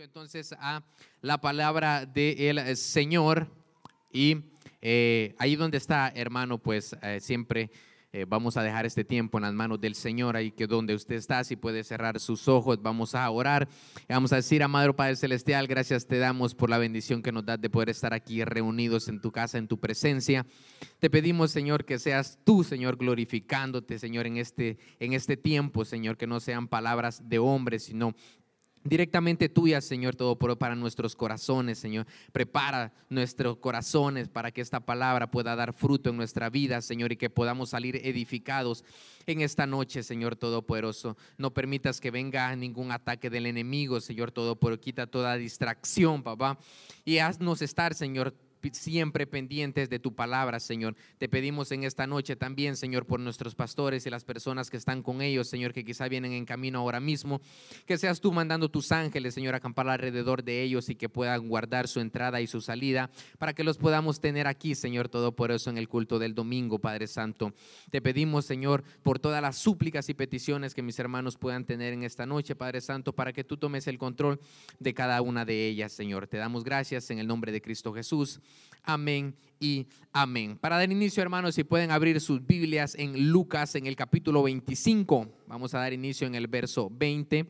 [0.00, 0.82] entonces a
[1.20, 3.48] la palabra del eh, Señor
[4.10, 4.38] y
[4.80, 7.70] eh, ahí donde está, hermano, pues eh, siempre
[8.14, 11.14] eh, vamos a dejar este tiempo en las manos del Señor, ahí que donde usted
[11.14, 13.68] está, si puede cerrar sus ojos, vamos a orar.
[14.06, 17.58] Vamos a decir, amado Padre Celestial, gracias te damos por la bendición que nos das
[17.58, 20.44] de poder estar aquí reunidos en tu casa, en tu presencia.
[20.98, 26.18] Te pedimos, Señor, que seas tú, Señor, glorificándote, Señor, en este, en este tiempo, Señor,
[26.18, 28.14] que no sean palabras de hombres, sino
[28.84, 32.06] directamente tuya, Señor, todo para nuestros corazones, Señor.
[32.32, 37.16] Prepara nuestros corazones para que esta palabra pueda dar fruto en nuestra vida, Señor, y
[37.16, 38.84] que podamos salir edificados
[39.26, 41.16] en esta noche, Señor Todopoderoso.
[41.38, 44.80] No permitas que venga ningún ataque del enemigo, Señor Todopoderoso.
[44.80, 46.58] Quita toda distracción, papá,
[47.04, 48.34] y haznos estar, Señor
[48.72, 50.94] siempre pendientes de tu palabra, Señor.
[51.18, 55.02] Te pedimos en esta noche también, Señor, por nuestros pastores y las personas que están
[55.02, 57.40] con ellos, Señor, que quizá vienen en camino ahora mismo,
[57.86, 61.48] que seas tú mandando tus ángeles, Señor, a acampar alrededor de ellos y que puedan
[61.48, 65.50] guardar su entrada y su salida para que los podamos tener aquí, Señor, todo por
[65.50, 67.52] eso en el culto del domingo, Padre Santo.
[67.90, 72.02] Te pedimos, Señor, por todas las súplicas y peticiones que mis hermanos puedan tener en
[72.02, 74.40] esta noche, Padre Santo, para que tú tomes el control
[74.78, 76.26] de cada una de ellas, Señor.
[76.26, 78.40] Te damos gracias en el nombre de Cristo Jesús.
[78.82, 80.58] Amén y amén.
[80.58, 85.28] Para dar inicio, hermanos, si pueden abrir sus Biblias en Lucas, en el capítulo 25,
[85.46, 87.46] vamos a dar inicio en el verso 20.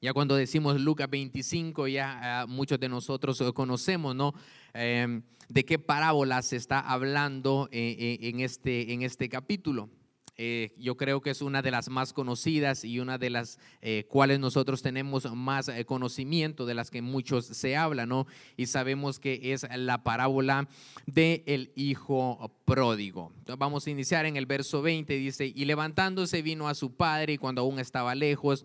[0.00, 4.34] Ya cuando decimos Lucas 25, ya ah, muchos de nosotros conocemos, ¿no?
[4.74, 9.90] Em, de qué parábola se está hablando eh, eh, en, este, en este capítulo.
[10.38, 14.06] Eh, yo creo que es una de las más conocidas y una de las eh,
[14.08, 18.26] cuales nosotros tenemos más eh, conocimiento, de las que muchos se hablan, ¿no?
[18.56, 20.68] Y sabemos que es la parábola
[21.06, 23.32] del el hijo pródigo.
[23.58, 27.38] Vamos a iniciar en el verso 20, dice, y levantándose vino a su padre y
[27.38, 28.64] cuando aún estaba lejos,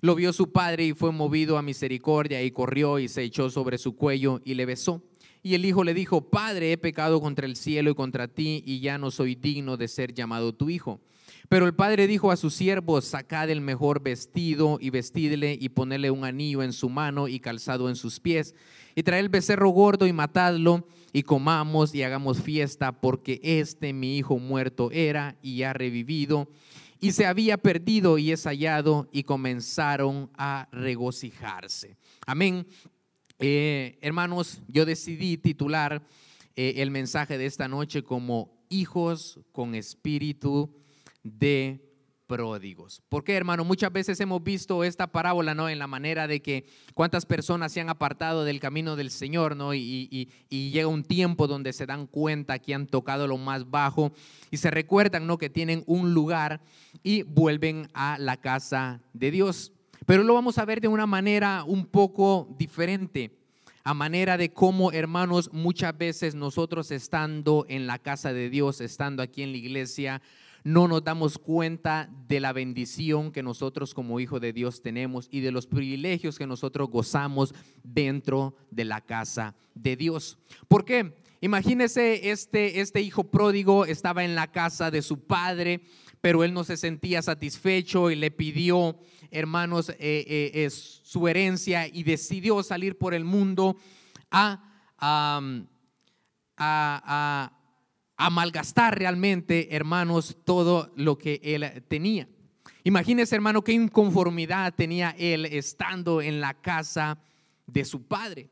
[0.00, 3.78] lo vio su padre y fue movido a misericordia y corrió y se echó sobre
[3.78, 5.02] su cuello y le besó.
[5.44, 8.80] Y el hijo le dijo, Padre, he pecado contra el cielo y contra ti, y
[8.80, 11.00] ya no soy digno de ser llamado tu hijo.
[11.50, 16.10] Pero el padre dijo a sus siervos, sacad el mejor vestido y vestidle y ponedle
[16.10, 18.54] un anillo en su mano y calzado en sus pies.
[18.94, 24.16] Y traed el becerro gordo y matadlo y comamos y hagamos fiesta, porque este mi
[24.16, 26.48] hijo muerto era y ha revivido
[27.04, 31.98] y se había perdido y es hallado y comenzaron a regocijarse.
[32.24, 32.66] Amén.
[33.38, 36.06] Eh, hermanos, yo decidí titular
[36.56, 40.72] eh, el mensaje de esta noche como hijos con espíritu
[41.22, 41.84] de
[42.26, 43.02] pródigos.
[43.08, 43.64] ¿Por qué, hermano?
[43.64, 45.68] Muchas veces hemos visto esta parábola, ¿no?
[45.68, 49.74] En la manera de que cuántas personas se han apartado del camino del Señor, ¿no?
[49.74, 50.08] Y,
[50.48, 54.12] y, llega un tiempo donde se dan cuenta que han tocado lo más bajo
[54.50, 55.38] y se recuerdan, ¿no?
[55.38, 56.60] Que tienen un lugar
[57.02, 59.72] y vuelven a la casa de Dios.
[60.06, 63.38] Pero lo vamos a ver de una manera un poco diferente,
[63.84, 69.22] a manera de cómo, hermanos, muchas veces nosotros estando en la casa de Dios, estando
[69.22, 70.22] aquí en la iglesia,
[70.64, 75.40] no nos damos cuenta de la bendición que nosotros como hijo de Dios tenemos y
[75.40, 80.38] de los privilegios que nosotros gozamos dentro de la casa de Dios.
[80.66, 81.14] ¿Por qué?
[81.42, 85.82] Imagínese este, este hijo pródigo estaba en la casa de su padre,
[86.24, 88.96] pero él no se sentía satisfecho y le pidió,
[89.30, 90.24] hermanos, eh,
[90.54, 93.76] eh, su herencia y decidió salir por el mundo
[94.30, 94.64] a,
[94.96, 95.42] a,
[98.16, 102.26] a, malgastar realmente, hermanos, todo lo que él tenía.
[102.84, 107.18] Imagínese, hermano, qué inconformidad tenía él estando en la casa
[107.66, 108.48] de su padre.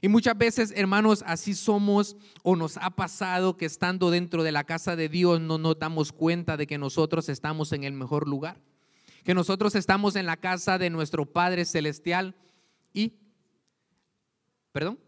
[0.00, 4.64] Y muchas veces, hermanos, así somos o nos ha pasado que estando dentro de la
[4.64, 8.60] casa de Dios no nos damos cuenta de que nosotros estamos en el mejor lugar,
[9.24, 12.34] que nosotros estamos en la casa de nuestro Padre Celestial
[12.92, 13.14] y,
[14.72, 14.98] perdón,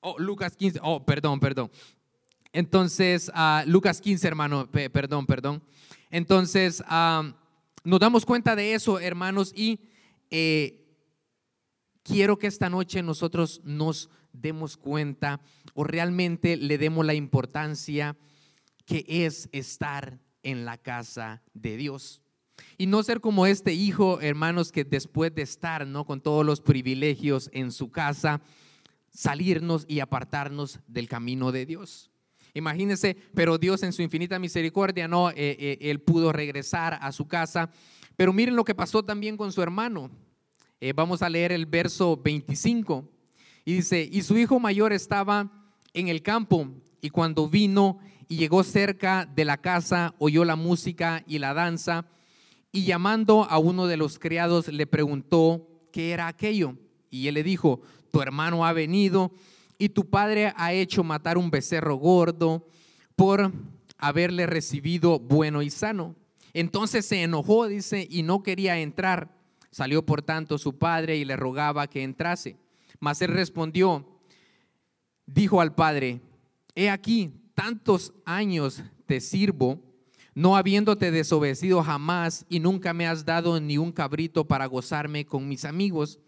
[0.00, 1.70] oh, Lucas 15, oh, perdón, perdón.
[2.52, 5.62] Entonces, uh, Lucas 15, hermano, perdón, perdón.
[6.08, 7.32] Entonces, uh,
[7.82, 9.80] nos damos cuenta de eso, hermanos, y...
[10.30, 10.83] Eh,
[12.04, 15.40] quiero que esta noche nosotros nos demos cuenta
[15.74, 18.16] o realmente le demos la importancia
[18.86, 22.20] que es estar en la casa de Dios.
[22.78, 26.04] Y no ser como este hijo, hermanos, que después de estar, ¿no?
[26.04, 28.40] Con todos los privilegios en su casa,
[29.10, 32.10] salirnos y apartarnos del camino de Dios.
[32.52, 37.26] Imagínense, pero Dios en su infinita misericordia, no, eh, eh, él pudo regresar a su
[37.26, 37.70] casa.
[38.16, 40.10] Pero miren lo que pasó también con su hermano.
[40.86, 43.08] Eh, vamos a leer el verso 25.
[43.64, 45.50] Y dice, y su hijo mayor estaba
[45.94, 46.68] en el campo
[47.00, 52.04] y cuando vino y llegó cerca de la casa, oyó la música y la danza
[52.70, 56.76] y llamando a uno de los criados le preguntó qué era aquello.
[57.10, 57.80] Y él le dijo,
[58.12, 59.32] tu hermano ha venido
[59.78, 62.68] y tu padre ha hecho matar un becerro gordo
[63.16, 63.50] por
[63.96, 66.14] haberle recibido bueno y sano.
[66.52, 69.43] Entonces se enojó, dice, y no quería entrar.
[69.74, 72.56] Salió por tanto su padre y le rogaba que entrase.
[73.00, 74.06] Mas él respondió,
[75.26, 76.20] dijo al padre,
[76.76, 79.80] he aquí, tantos años te sirvo,
[80.32, 85.48] no habiéndote desobedecido jamás y nunca me has dado ni un cabrito para gozarme con
[85.48, 86.20] mis amigos.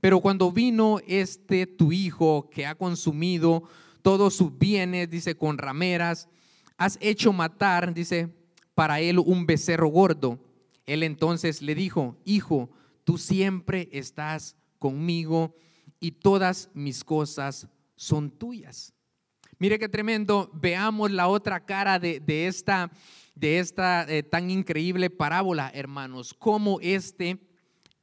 [0.00, 3.64] Pero cuando vino este tu hijo que ha consumido
[4.02, 6.28] todos sus bienes, dice, con rameras,
[6.76, 8.32] has hecho matar, dice,
[8.76, 10.38] para él un becerro gordo.
[10.86, 12.70] Él entonces le dijo, hijo,
[13.04, 15.54] tú siempre estás conmigo
[16.00, 18.92] y todas mis cosas son tuyas.
[19.58, 22.90] Mire qué tremendo, veamos la otra cara de, esta,
[23.36, 27.38] de esta eh, tan increíble parábola, hermanos, cómo este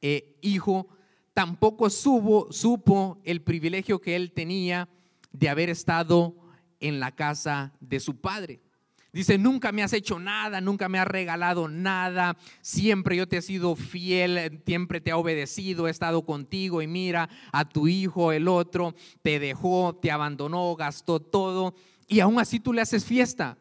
[0.00, 0.88] eh, hijo
[1.34, 4.88] tampoco supo, supo el privilegio que él tenía
[5.32, 6.34] de haber estado
[6.80, 8.62] en la casa de su padre.
[9.12, 13.42] Dice, nunca me has hecho nada, nunca me has regalado nada, siempre yo te he
[13.42, 18.46] sido fiel, siempre te he obedecido, he estado contigo y mira a tu hijo, el
[18.46, 21.74] otro, te dejó, te abandonó, gastó todo
[22.06, 23.58] y aún así tú le haces fiesta.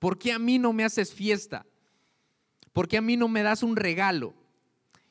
[0.00, 1.64] ¿Por qué a mí no me haces fiesta?
[2.72, 4.34] ¿Por qué a mí no me das un regalo?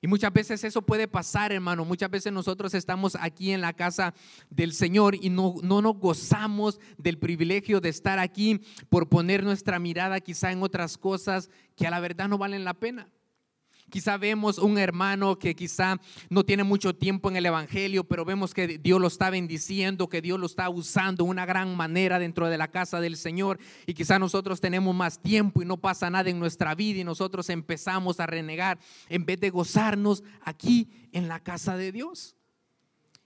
[0.07, 1.83] Muchas veces eso puede pasar, hermano.
[1.83, 4.13] Muchas veces nosotros estamos aquí en la casa
[4.49, 9.79] del Señor y no, no nos gozamos del privilegio de estar aquí por poner nuestra
[9.79, 13.09] mirada quizá en otras cosas que a la verdad no valen la pena.
[13.89, 15.99] Quizá vemos un hermano que quizá
[16.29, 20.21] no tiene mucho tiempo en el Evangelio, pero vemos que Dios lo está bendiciendo, que
[20.21, 23.59] Dios lo está usando de una gran manera dentro de la casa del Señor.
[23.85, 27.49] Y quizá nosotros tenemos más tiempo y no pasa nada en nuestra vida y nosotros
[27.49, 28.77] empezamos a renegar
[29.09, 32.36] en vez de gozarnos aquí en la casa de Dios.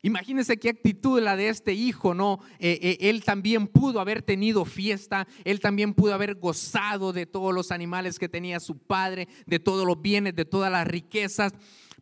[0.04, 2.40] Imagínense qué actitud la de este hijo, ¿no?
[2.58, 7.54] Eh, eh, él también pudo haber tenido fiesta, él también pudo haber gozado de todos
[7.54, 11.54] los animales que tenía su padre, de todos los bienes, de todas las riquezas,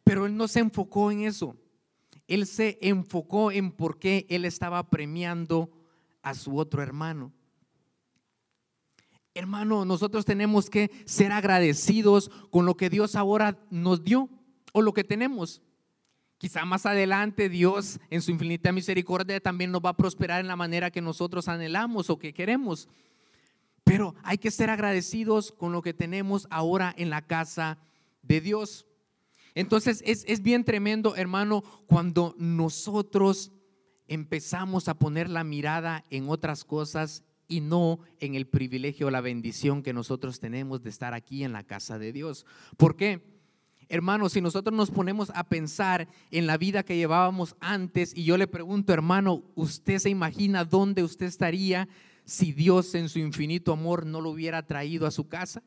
[0.06, 1.58] pero él no se enfocó en eso.
[2.28, 5.70] Él se enfocó en por qué él estaba premiando
[6.22, 7.34] a su otro hermano.
[9.34, 14.30] Hermano, nosotros tenemos que ser agradecidos con lo que Dios ahora nos dio
[14.74, 15.62] o lo que tenemos.
[16.40, 20.56] Quizá más adelante Dios en su infinita misericordia también nos va a prosperar en la
[20.56, 22.88] manera que nosotros anhelamos o que queremos.
[23.84, 27.78] Pero hay que ser agradecidos con lo que tenemos ahora en la casa
[28.22, 28.88] de Dios.
[29.54, 33.52] Entonces es, es bien tremendo, hermano, cuando nosotros
[34.08, 39.20] empezamos a poner la mirada en otras cosas y no en el privilegio o la
[39.20, 42.46] bendición que nosotros tenemos de estar aquí en la casa de Dios.
[42.78, 43.39] ¿Por qué?
[43.92, 48.38] Hermano, si nosotros nos ponemos a pensar en la vida que llevábamos antes y yo
[48.38, 51.90] le pregunto, hermano, ¿usted se imagina dónde usted estaría
[52.24, 55.64] si Dios en su infinito amor no lo hubiera traído a su casa?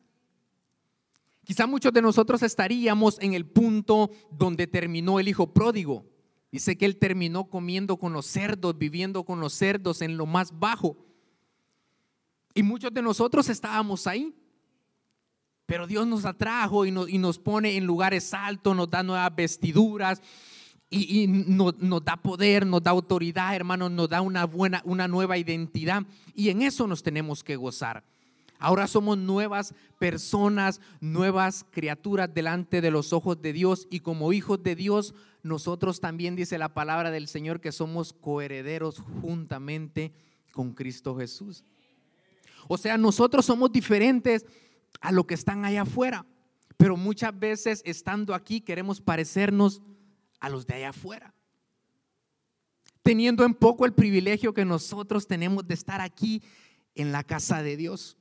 [1.43, 6.05] Quizá muchos de nosotros estaríamos en el punto donde terminó el hijo pródigo.
[6.49, 10.57] Dice que él terminó comiendo con los cerdos, viviendo con los cerdos en lo más
[10.57, 10.95] bajo.
[12.53, 14.33] Y muchos de nosotros estábamos ahí.
[15.65, 20.21] Pero Dios nos atrajo y nos, pone en lugares altos, nos da nuevas vestiduras
[20.89, 26.03] y, nos, da poder, nos da autoridad, hermanos, nos da una buena, una nueva identidad.
[26.35, 28.03] Y en eso nos tenemos que gozar.
[28.59, 34.63] Ahora somos nuevas personas, nuevas criaturas delante de los ojos de Dios y como hijos
[34.63, 40.13] de Dios, nosotros también dice la palabra del Señor que somos coherederos juntamente
[40.53, 41.65] con Cristo Jesús.
[42.69, 44.45] O sea, nosotros somos diferentes
[45.01, 46.25] a lo que están allá afuera.
[46.77, 49.81] Pero muchas veces estando aquí queremos parecernos
[50.39, 51.33] a los de allá afuera.
[53.01, 56.41] Teniendo en poco el privilegio que nosotros tenemos de estar aquí
[56.95, 58.17] en la casa de Dios.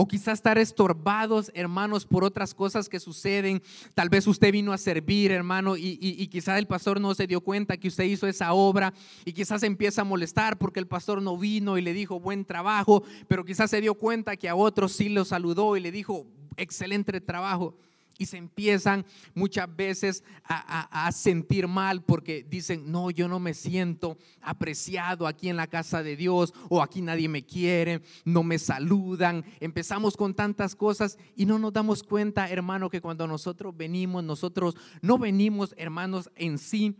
[0.00, 3.60] O quizás estar estorbados, hermanos, por otras cosas que suceden.
[3.94, 7.40] Tal vez usted vino a servir, hermano, y, y, quizás el pastor no se dio
[7.40, 11.36] cuenta que usted hizo esa obra y quizás empieza a molestar porque el pastor no
[11.36, 15.08] vino y le dijo buen trabajo, pero quizás se dio cuenta que a otros sí
[15.08, 16.26] lo saludó y le dijo
[16.56, 17.74] excelente trabajo
[18.18, 24.18] y se empiezan muchas veces a, sentir mal porque dicen, no, yo no me siento
[24.42, 29.44] apreciado aquí en la casa de Dios o aquí nadie me quiere, no me saludan.
[29.60, 34.76] Empezamos con tantas cosas y no nos damos cuenta, hermano, que cuando nosotros venimos, nosotros
[35.00, 36.96] no venimos, hermanos, en sí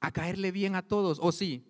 [0.00, 1.66] a caerle bien a todos, o sí,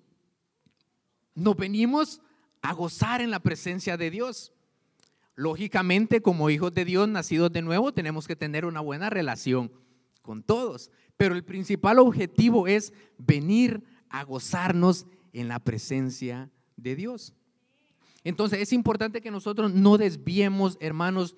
[1.34, 2.20] nos venimos
[2.62, 4.52] a gozar en la presencia de Dios.
[5.34, 9.72] Lógicamente, como hijos de Dios nacidos de nuevo, tenemos que tener una buena relación
[10.22, 10.90] con todos.
[11.16, 17.34] pero el principal objetivo es venir a gozarnos en la presencia de Dios.
[18.24, 21.36] Entonces es importante que nosotros no desviemos, hermanos,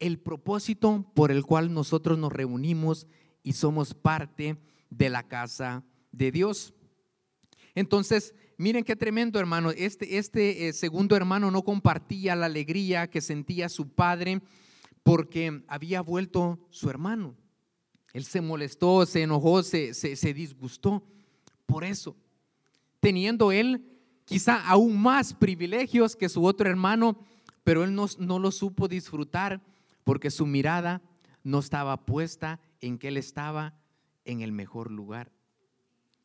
[0.00, 3.06] el propósito por el cual nosotros nos reunimos
[3.44, 4.56] y somos parte
[4.90, 6.74] de la casa de Dios.
[7.74, 9.70] Entonces, miren qué tremendo, hermano.
[9.70, 14.40] Este, este eh, segundo hermano no compartía la alegría que sentía su padre
[15.02, 17.36] porque había vuelto su hermano.
[18.12, 21.02] Él se molestó, se enojó, se, se, disgustó
[21.66, 22.16] por eso.
[23.00, 23.84] Teniendo él
[24.24, 27.18] quizá aún más privilegios que su otro hermano,
[27.64, 29.60] pero él no, no lo supo disfrutar
[30.04, 31.02] porque su mirada
[31.42, 33.74] no estaba puesta en que él estaba
[34.24, 35.32] en el mejor lugar.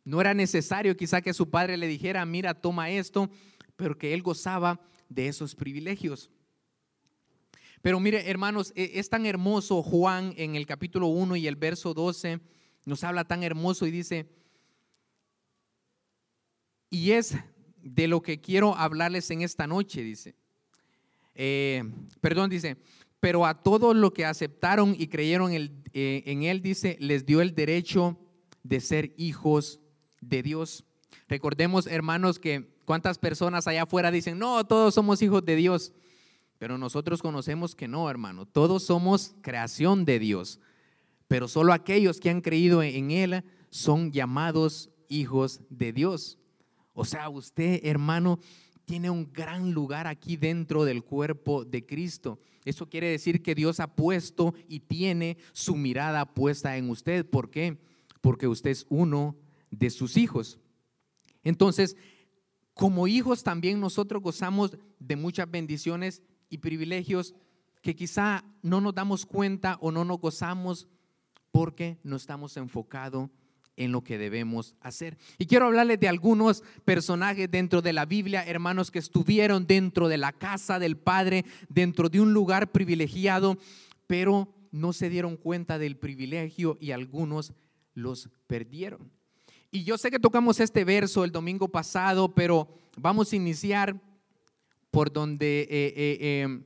[0.09, 3.29] No era necesario quizá que su padre le dijera, mira, toma esto,
[3.75, 6.31] pero que él gozaba de esos privilegios.
[7.83, 11.93] Pero mire, hermanos, e, es tan hermoso Juan en el capítulo 1 y el verso
[11.93, 12.39] 12
[12.85, 14.27] nos habla tan hermoso y dice,
[16.89, 17.35] y es
[17.77, 20.33] de lo que quiero hablarles en esta noche, dice.
[21.35, 21.83] Eh,
[22.19, 22.77] perdón, dice,
[23.19, 27.41] pero a todos los que aceptaron y creyeron en, eh, en él, dice, les dio
[27.41, 28.17] el derecho
[28.63, 29.79] de ser hijos
[30.21, 30.83] de Dios.
[31.27, 35.93] Recordemos, hermanos, que cuántas personas allá afuera dicen, no, todos somos hijos de Dios.
[36.57, 38.45] Pero nosotros conocemos que no, hermano.
[38.45, 40.59] Todos somos creación de Dios.
[41.27, 46.37] Pero solo aquellos que han creído en Él son llamados hijos de Dios.
[46.93, 48.39] O sea, usted, hermano,
[48.85, 52.39] tiene un gran lugar aquí dentro del cuerpo de Cristo.
[52.65, 57.25] Eso quiere decir que Dios ha puesto y tiene su mirada puesta en usted.
[57.25, 57.77] ¿Por qué?
[58.19, 59.37] Porque usted es uno
[59.71, 60.59] de sus hijos.
[61.43, 61.95] Entonces,
[62.73, 67.35] como hijos también nosotros gozamos de muchas bendiciones y privilegios
[67.81, 70.87] que quizá no nos damos cuenta o no nos gozamos
[71.51, 73.29] porque no estamos enfocados
[73.75, 75.17] en lo que debemos hacer.
[75.37, 80.17] Y quiero hablarles de algunos personajes dentro de la Biblia, hermanos, que estuvieron dentro de
[80.17, 83.57] la casa del Padre, dentro de un lugar privilegiado,
[84.05, 87.53] pero no se dieron cuenta del privilegio y algunos
[87.93, 89.11] los perdieron.
[89.71, 94.01] Y yo sé que tocamos este verso el domingo pasado, pero vamos a iniciar
[94.89, 96.63] por donde, eh, eh, em,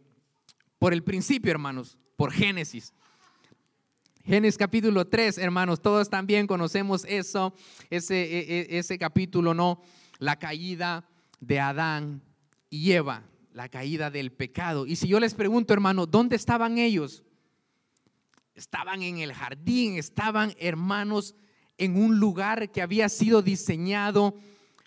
[0.79, 2.93] por el principio, hermanos, por Génesis.
[4.23, 7.53] Génesis capítulo 3, hermanos, todos también conocemos eso,
[7.89, 9.81] ese, e, e, ese capítulo, ¿no?
[10.19, 11.05] La caída
[11.41, 12.21] de Adán
[12.69, 14.85] y Eva, la caída del pecado.
[14.85, 17.25] Y si yo les pregunto, hermano, ¿dónde estaban ellos?
[18.55, 21.35] Estaban en el jardín, estaban, hermanos,
[21.77, 24.35] en un lugar que había sido diseñado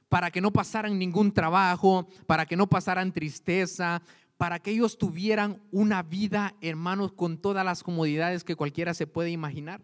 [0.09, 4.03] para que no pasaran ningún trabajo, para que no pasaran tristeza,
[4.37, 9.31] para que ellos tuvieran una vida, hermanos, con todas las comodidades que cualquiera se puede
[9.31, 9.83] imaginar.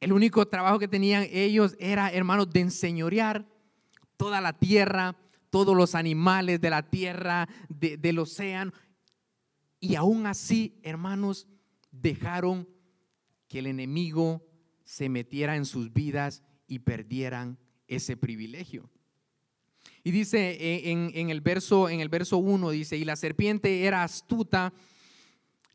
[0.00, 3.46] El único trabajo que tenían ellos era, hermanos, de enseñorear
[4.16, 5.16] toda la tierra,
[5.50, 8.72] todos los animales de la tierra, del océano.
[9.80, 11.46] Y aún así, hermanos,
[11.90, 12.68] dejaron
[13.48, 14.47] que el enemigo
[14.88, 18.88] se metiera en sus vidas y perdieran ese privilegio.
[20.02, 24.02] Y dice eh, en, el verso, en el verso 1, dice, y la serpiente era
[24.02, 24.72] astuta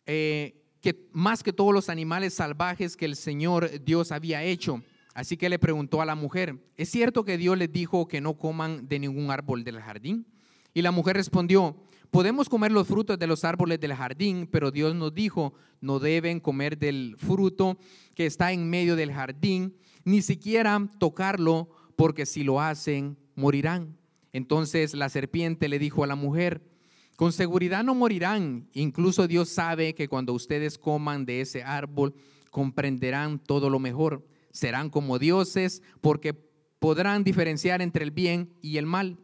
[0.08, 4.82] eh, que, más que todos los animales salvajes que el Señor Dios había hecho.
[5.14, 8.36] Así que le preguntó a la mujer, ¿es cierto que Dios les dijo que no
[8.40, 10.26] coman de ningún árbol del jardín?
[10.74, 11.78] Y la mujer respondió,
[12.14, 16.40] podemos comer los frutos de los árboles del jardín, pero Dios nos dijo, no deben
[16.40, 17.80] comer del fruto
[18.14, 23.98] que está en medio del jardín, ni siquiera tocarlo, porque si lo hacen, morirán.
[24.32, 26.62] Entonces la serpiente le dijo a la mujer,
[27.16, 32.14] con seguridad no morirán, incluso Dios sabe que cuando ustedes coman de ese árbol,
[32.52, 36.36] comprenderán todo lo mejor, serán como dioses, porque
[36.78, 39.18] podrán diferenciar entre el bien y el mal.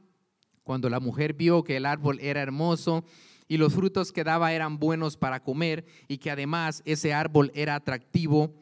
[0.69, 3.03] Cuando la mujer vio que el árbol era hermoso
[3.47, 7.73] y los frutos que daba eran buenos para comer y que además ese árbol era
[7.73, 8.53] atractivo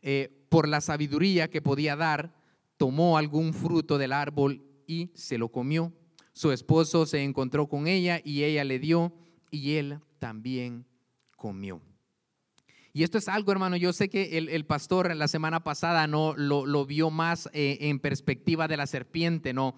[0.00, 2.32] eh, por la sabiduría que podía dar,
[2.76, 5.92] tomó algún fruto del árbol y se lo comió.
[6.32, 9.12] Su esposo se encontró con ella y ella le dio
[9.50, 10.86] y él también
[11.36, 11.82] comió.
[12.92, 16.86] Y esto es algo, hermano, yo sé que el, pastor la semana pasada no lo,
[16.86, 19.74] vio más eh, en perspectiva de la serpiente, ¿no?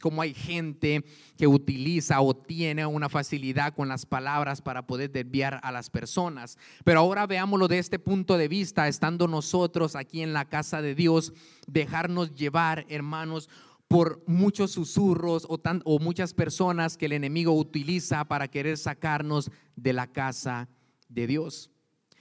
[0.00, 1.04] Como hay gente
[1.36, 6.58] que utiliza o tiene una facilidad con las palabras para poder desviar a las personas.
[6.84, 10.94] Pero ahora veámoslo de este punto de vista, estando nosotros aquí en la casa de
[10.94, 11.32] Dios,
[11.66, 13.48] dejarnos llevar, hermanos,
[13.86, 19.92] por muchos susurros o, o muchas personas que el enemigo utiliza para querer sacarnos de
[19.92, 20.68] la casa
[21.08, 21.70] de Dios.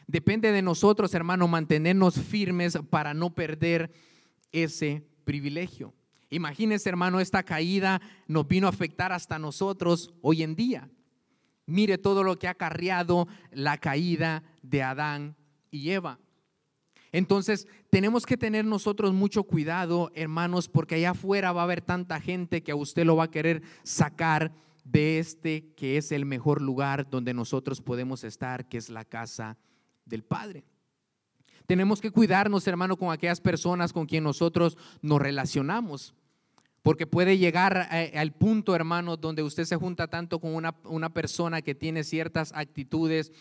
[0.08, 3.92] Depende de nosotros, hermano, mantenernos firmes para no perder
[4.52, 5.94] ese privilegio.
[6.30, 10.90] Imagínese, hermano, esta caída nos vino a afectar hasta nosotros hoy en día.
[11.66, 15.36] Mire todo lo que ha acarreado la caída de Adán
[15.72, 16.20] y Eva.
[17.12, 22.20] Entonces, tenemos que tener nosotros mucho cuidado, hermanos, porque allá afuera va a haber tanta
[22.22, 24.52] gente que a usted lo va a querer sacar
[24.84, 29.58] de este que es el mejor lugar donde nosotros podemos estar, que es la casa
[30.06, 30.66] del Padre.
[31.70, 36.16] Tenemos que cuidarnos, hermano, con aquellas personas con quien nosotros nos relacionamos.
[36.82, 41.62] Porque puede llegar eh, al punto, hermano, donde usted se junta tanto con una, persona
[41.62, 43.32] que tiene ciertas actitudes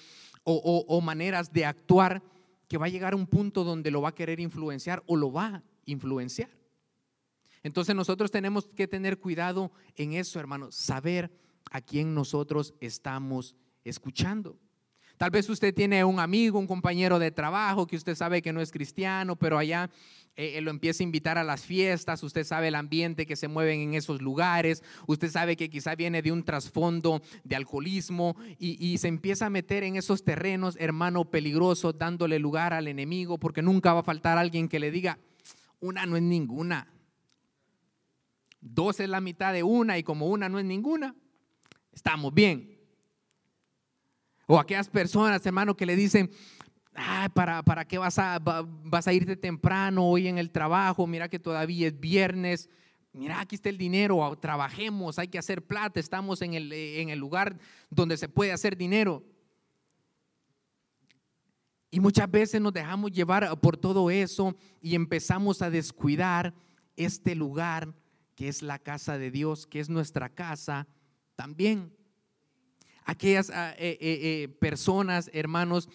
[0.44, 2.23] o, o maneras de actuar
[2.68, 5.32] que va a llegar a un punto donde lo va a querer influenciar o lo
[5.32, 6.50] va a influenciar.
[7.62, 11.32] Entonces nosotros tenemos que tener cuidado en eso, hermano, saber
[11.70, 14.58] a quién nosotros estamos escuchando.
[15.19, 18.61] Tal vez usted tiene un amigo, un compañero de trabajo que usted sabe que no
[18.61, 19.91] es cristiano, pero allá
[20.37, 23.81] eh, lo empieza a invitar a las fiestas, usted sabe el ambiente que se mueven
[23.81, 29.09] en esos lugares, usted sabe que quizá viene de un trasfondo de alcoholismo y, se
[29.09, 34.01] empieza a meter en esos terrenos, hermano, peligrosos, dándole lugar al enemigo, porque nunca va
[34.01, 35.19] a faltar alguien que le diga,
[35.81, 36.87] una no es ninguna,
[38.61, 41.17] dos es la mitad de una y como una no es ninguna,
[41.93, 42.77] estamos bien.
[44.50, 46.31] O aquellas personas, hermano, que le dicen,
[47.35, 51.07] ¿para, ¿para qué vas a, vas a irte temprano hoy en el trabajo?
[51.07, 52.71] Mira que todavía es viernes.
[53.12, 57.19] Mira, aquí está el dinero, trabajemos, hay que hacer plata, estamos en el, en el
[57.19, 57.59] lugar
[57.90, 59.23] donde se puede hacer dinero.
[61.90, 66.55] Y muchas veces nos dejamos llevar por todo eso y empezamos a descuidar
[66.97, 67.95] este lugar
[68.35, 70.88] que es la casa de Dios, que es nuestra casa
[71.37, 71.98] también
[73.09, 75.88] aquellas ah, eh, eh, eh, personas, hermanos,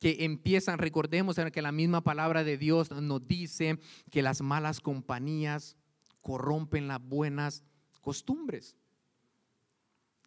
[0.00, 3.78] que empiezan, recordemos que la misma palabra de Dios nos dice
[4.10, 5.76] que las malas compañías
[6.20, 7.62] corrompen las buenas
[8.02, 8.74] costumbres.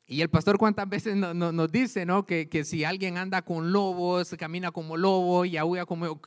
[0.08, 2.26] Y el pastor cuántas veces nos, dice, ¿no?
[2.26, 6.20] Que, que, si alguien anda con lobos, camina como lobo y aúlla como...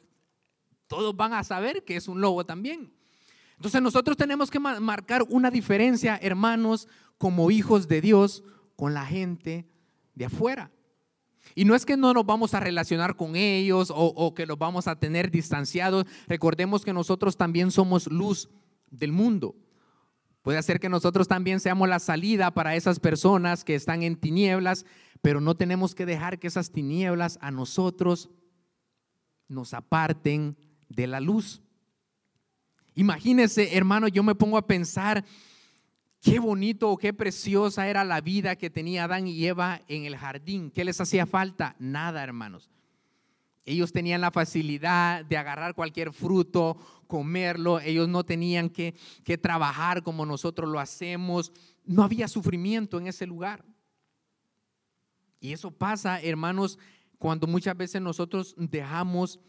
[0.87, 2.93] Todos van a saber que es un lobo también.
[3.57, 6.87] Entonces nosotros tenemos que marcar una diferencia, hermanos,
[7.17, 8.45] como hijos de Dios,
[8.77, 9.72] con la gente
[10.15, 10.71] de afuera.
[11.55, 14.89] Y no es que no nos vamos a relacionar con ellos o, que los vamos
[14.89, 16.07] a tener distanciados.
[16.29, 18.49] Recordemos que nosotros también somos luz
[18.91, 19.57] del mundo.
[20.43, 24.87] Puede ser que nosotros también seamos la salida para esas personas que están en tinieblas,
[25.21, 28.31] pero no tenemos que dejar que esas tinieblas a nosotros
[29.49, 30.57] nos aparten
[30.89, 31.63] de la luz.
[32.95, 35.25] Imagínese, hermano, yo me pongo a pensar
[36.23, 40.71] Qué bonito, qué preciosa era la vida que tenía Adán y Eva en el jardín.
[40.71, 41.75] ¿Qué les hacía falta?
[41.81, 42.71] Nada, hermanos.
[43.65, 46.77] Ellos tenían la facilidad de agarrar cualquier fruto,
[47.09, 47.81] comerlo.
[47.81, 51.53] Ellos no tenían que, que trabajar como nosotros lo hacemos.
[51.85, 53.65] No había sufrimiento en ese lugar.
[55.41, 56.79] Y eso pasa, hermanos,
[57.19, 59.41] cuando muchas veces nosotros dejamos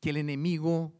[0.00, 0.94] que el enemigo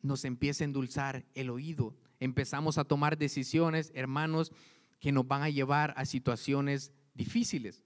[0.00, 4.52] nos empiece a endulzar el oído empezamos a tomar decisiones, hermanos,
[5.00, 7.82] que nos van a llevar a situaciones difíciles.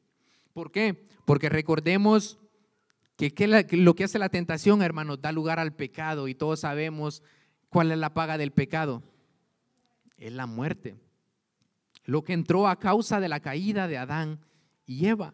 [0.53, 1.07] ¿Por qué?
[1.25, 2.38] Porque recordemos
[3.16, 3.33] que,
[3.73, 7.23] lo que hace la tentación, hermanos, da lugar al pecado y todos sabemos
[7.68, 9.03] cuál es la paga del pecado.
[10.16, 10.97] Es la muerte.
[12.05, 14.40] Lo que entró a causa de la caída de Adán
[14.87, 15.33] y Eva.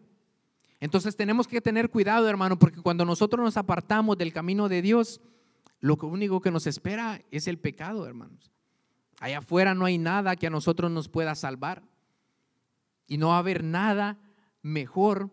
[0.79, 5.21] Entonces tenemos que tener cuidado, hermano, porque cuando nosotros nos apartamos del camino de Dios,
[5.79, 8.51] lo único que nos espera es el pecado, hermanos.
[9.21, 11.83] Allá afuera no hay nada que a nosotros nos pueda salvar.
[13.05, 14.17] Y no va a haber nada
[14.63, 15.29] mejor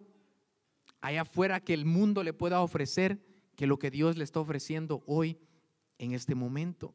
[1.00, 3.18] allá afuera que el mundo le pueda ofrecer
[3.56, 5.38] que lo que Dios le está ofreciendo hoy
[5.96, 6.94] en este momento.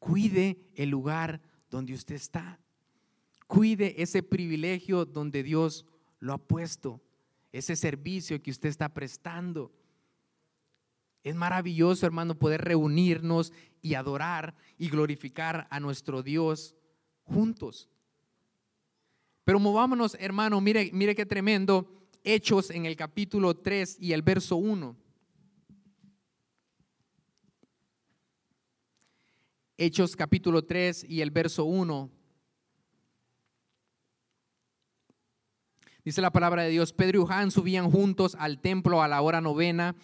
[0.00, 2.58] Cuide el lugar donde usted está.
[3.46, 5.86] Cuide ese privilegio donde Dios
[6.18, 7.00] lo ha puesto,
[7.52, 9.70] ese servicio que usted está prestando.
[11.22, 13.52] Es maravilloso, hermano, poder reunirnos
[13.84, 16.74] y adorar y glorificar a nuestro Dios
[17.22, 17.90] juntos.
[19.44, 22.08] Pero movámonos, hermano, mire, mire qué tremendo.
[22.24, 24.96] Hechos en el capítulo 3 y el verso 1.
[29.76, 32.10] Hechos capítulo 3 y el verso 1.
[36.06, 39.42] Dice la palabra de Dios, Pedro y Juan subían juntos al templo a la hora
[39.42, 39.94] novena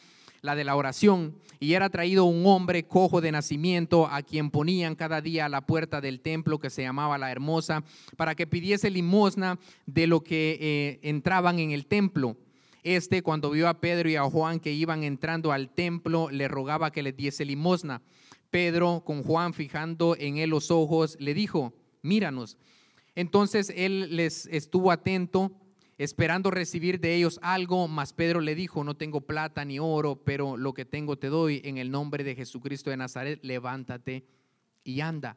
[0.42, 4.94] la de la oración, y era traído un hombre cojo de nacimiento a quien ponían
[4.94, 7.85] cada día a la puerta del templo que se llamaba la hermosa,
[8.16, 12.37] para que pidiese limosna de lo que eh, entraban en el templo.
[12.83, 16.90] Este, cuando vio a Pedro y a Juan que iban entrando al templo, le rogaba
[16.90, 18.00] que les diese limosna.
[18.50, 22.57] Pedro, con Juan fijando en él los ojos, le dijo, míranos.
[23.14, 25.53] Entonces él les estuvo atento,
[26.00, 30.56] esperando recibir de ellos algo, mas Pedro le dijo, no tengo plata ni oro, pero
[30.56, 34.24] lo que tengo te doy en el nombre de Jesucristo de Nazaret, levántate
[34.82, 35.36] y anda.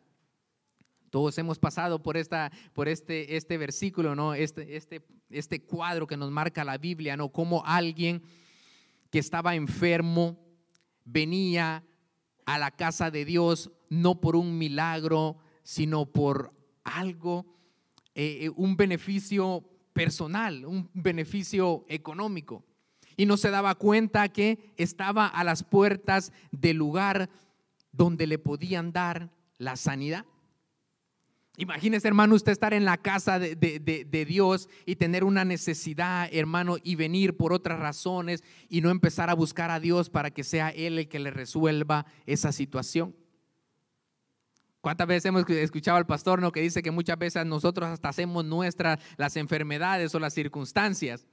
[1.09, 4.35] Todos hemos pasado por, esta, por este, este versículo, ¿no?
[4.35, 7.27] Este, este, este cuadro que nos marca la Biblia, ¿no?
[7.27, 8.23] Como alguien
[9.11, 10.39] que estaba enfermo
[11.03, 11.83] venía
[12.45, 16.53] a la casa de Dios no por un milagro, sino por
[16.85, 17.45] algo,
[18.15, 22.63] eh, eh, un beneficio personal, un beneficio económico.
[23.15, 27.29] Y no se daba cuenta que estaba a las puertas del lugar
[27.91, 30.25] donde le podían dar la sanidad.
[31.57, 36.77] Imagínese, hermano, usted estar en la casa de, de, Dios y tener una necesidad, hermano,
[36.83, 40.69] y venir por otras razones y no empezar a buscar a Dios para que sea
[40.69, 43.15] Él el que le resuelva esa situación.
[44.83, 46.51] ¿Cuántas veces hemos escuchado al pastor ¿no?
[46.51, 51.25] que dice que muchas veces nosotros hasta hacemos nuestras las enfermedades o las circunstancias?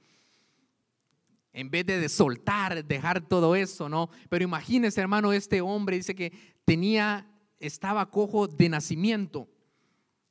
[1.51, 4.09] En vez de, soltar, dejar todo eso, ¿no?
[4.29, 6.31] Pero imagínese, hermano, este hombre dice que
[6.63, 7.27] tenía,
[7.59, 9.49] estaba cojo de nacimiento.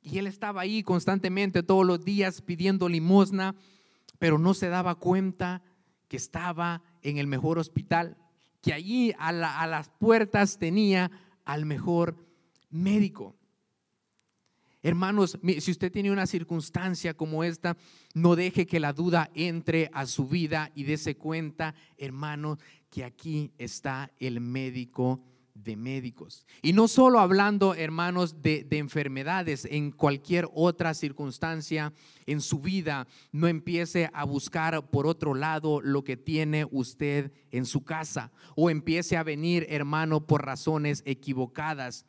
[0.01, 3.53] Y él estaba ahí constantemente todos los días pidiendo limosna,
[4.17, 5.61] pero no se daba cuenta
[6.07, 8.17] que estaba en el mejor hospital,
[8.61, 11.11] que allí a, las puertas tenía
[11.45, 12.30] al mejor
[12.71, 13.35] médico.
[14.83, 17.77] Hermanos, si usted tiene una circunstancia como esta,
[18.15, 22.57] no deje que la duda entre a su vida y dése cuenta, hermano,
[22.89, 25.21] que aquí está el médico
[25.53, 26.47] de médicos.
[26.63, 31.93] Y no solo hablando, hermanos, de, enfermedades, en cualquier otra circunstancia
[32.25, 37.65] en su vida, no empiece a buscar por otro lado lo que tiene usted en
[37.65, 42.05] su casa o empiece a venir, hermano, por razones equivocadas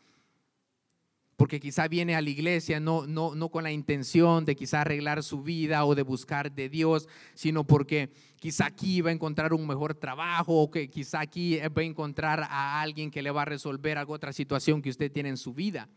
[1.43, 5.25] porque quizá viene a la iglesia no, no, no con la intención de quizá arreglar
[5.25, 9.67] su vida o de buscar de Dios, sino porque quizá aquí va a encontrar un
[9.67, 13.47] mejor trabajo o que quizá aquí va a encontrar a alguien que le va a
[13.47, 15.89] resolver alguna otra situación que usted tiene en su vida.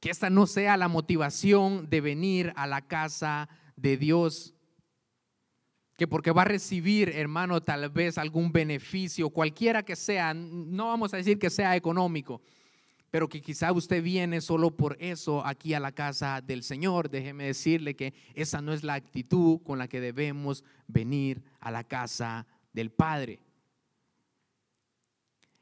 [0.00, 4.52] Que esta no sea la motivación de venir a la casa de Dios
[5.96, 11.14] que porque va a recibir, hermano, tal vez algún beneficio, cualquiera que sea, no vamos
[11.14, 12.42] a decir que sea económico,
[13.10, 17.08] pero que quizá usted viene solo por eso aquí a la casa del Señor.
[17.08, 21.84] Déjeme decirle que esa no es la actitud con la que debemos venir a la
[21.84, 23.40] casa del Padre.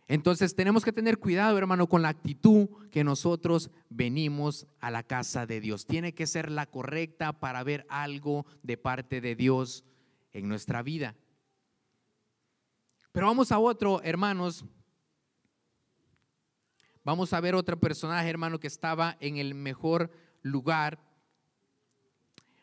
[0.06, 5.46] Entonces tenemos que tener cuidado, hermano, con la actitud que nosotros venimos a la casa
[5.46, 5.86] de Dios.
[5.86, 9.84] Tiene que ser la correcta para ver algo de parte de Dios
[10.32, 11.14] en nuestra vida.
[13.12, 14.66] Pero vamos a otro, hermanos,
[17.04, 20.98] Vamos a ver otro personaje, hermano, que estaba en el mejor lugar.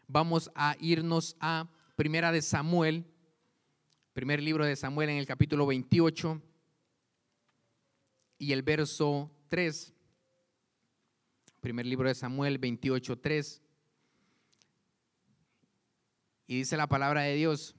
[0.07, 3.05] Vamos a irnos a Primera de Samuel,
[4.13, 6.41] primer libro de Samuel en el capítulo 28
[8.39, 9.93] y el verso 3.
[11.59, 13.61] Primer libro de Samuel 28, 3.
[16.47, 17.75] Y dice la palabra de Dios.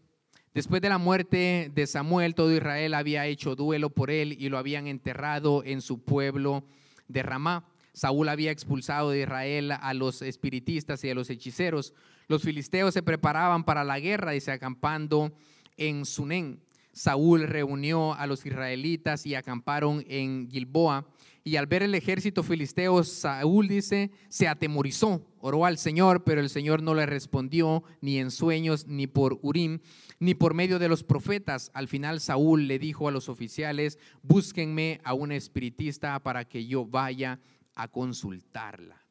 [0.55, 4.59] Después de la muerte de Samuel, todo Israel había hecho duelo por él y lo
[4.59, 6.63] habían enterrado en su pueblo
[7.09, 7.65] de Ramá.
[7.95, 11.95] Saúl había expulsado de Israel a los espiritistas y a los hechiceros.
[12.29, 15.33] Los filisteos se preparaban para la guerra y se acampando
[15.79, 16.61] en Sunén.
[16.93, 21.07] Saúl reunió a los israelitas y acamparon en Gilboa.
[21.45, 26.49] Y al ver el ejército filisteo, Saúl dice, se atemorizó, oró al Señor, pero el
[26.49, 29.81] Señor no le respondió ni en sueños, ni por Urim,
[30.21, 31.73] ni por medio de los profetas.
[31.75, 36.87] Al final Saúl le dijo a los oficiales, búsquenme a un espiritista para que yo
[36.87, 37.41] vaya
[37.75, 39.05] a consultarla.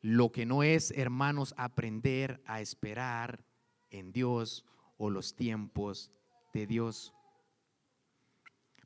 [0.00, 3.44] Lo que no es, hermanos, aprender a esperar
[3.90, 4.64] en Dios
[4.96, 6.10] o los tiempos
[6.52, 7.12] de Dios.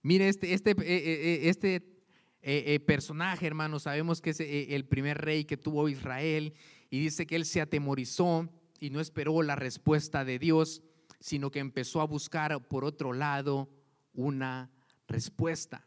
[0.04, 5.46] Mire, este, este, eh, eh, eh, este personaje, hermanos, sabemos que es el primer rey
[5.46, 6.52] que tuvo Israel
[6.90, 8.46] y dice que él se atemorizó
[8.78, 10.82] y no esperó la respuesta de Dios,
[11.20, 13.70] sino que empezó a buscar por otro lado
[14.12, 14.70] una
[15.08, 15.86] respuesta.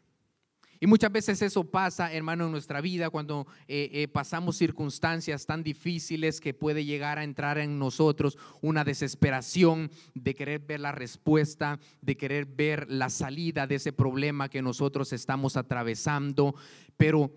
[0.80, 5.62] Y muchas veces eso pasa, hermano, en nuestra vida cuando eh, eh, pasamos circunstancias tan
[5.62, 11.80] difíciles que puede llegar a entrar en nosotros una desesperación de querer ver la respuesta,
[12.00, 16.54] de querer ver la salida de ese problema que nosotros estamos atravesando.
[16.96, 17.32] Pero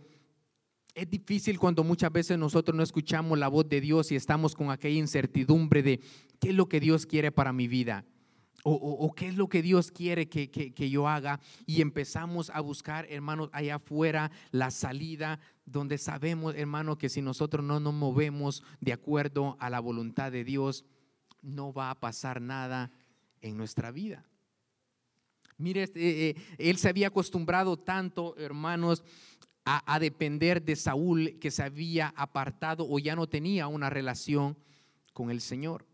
[0.93, 4.71] Es difícil cuando muchas veces nosotros no escuchamos la voz de Dios y estamos con
[4.71, 6.01] aquella incertidumbre de
[6.39, 8.04] qué es lo que Dios quiere para mi vida.
[8.63, 11.39] O, qué es lo que Dios quiere que, yo haga.
[11.65, 17.65] Y empezamos a buscar, hermanos, allá afuera la salida, donde sabemos, hermano, que si nosotros
[17.65, 20.86] no nos movemos de acuerdo a la voluntad de Dios,
[21.41, 22.91] no va a pasar nada
[23.41, 24.24] en nuestra vida.
[25.58, 29.04] Mire, este, eh, él se había acostumbrado tanto, hermanos,
[29.63, 34.58] a, depender de Saúl que se había apartado o ya no tenía una relación
[35.13, 35.86] con el Señor.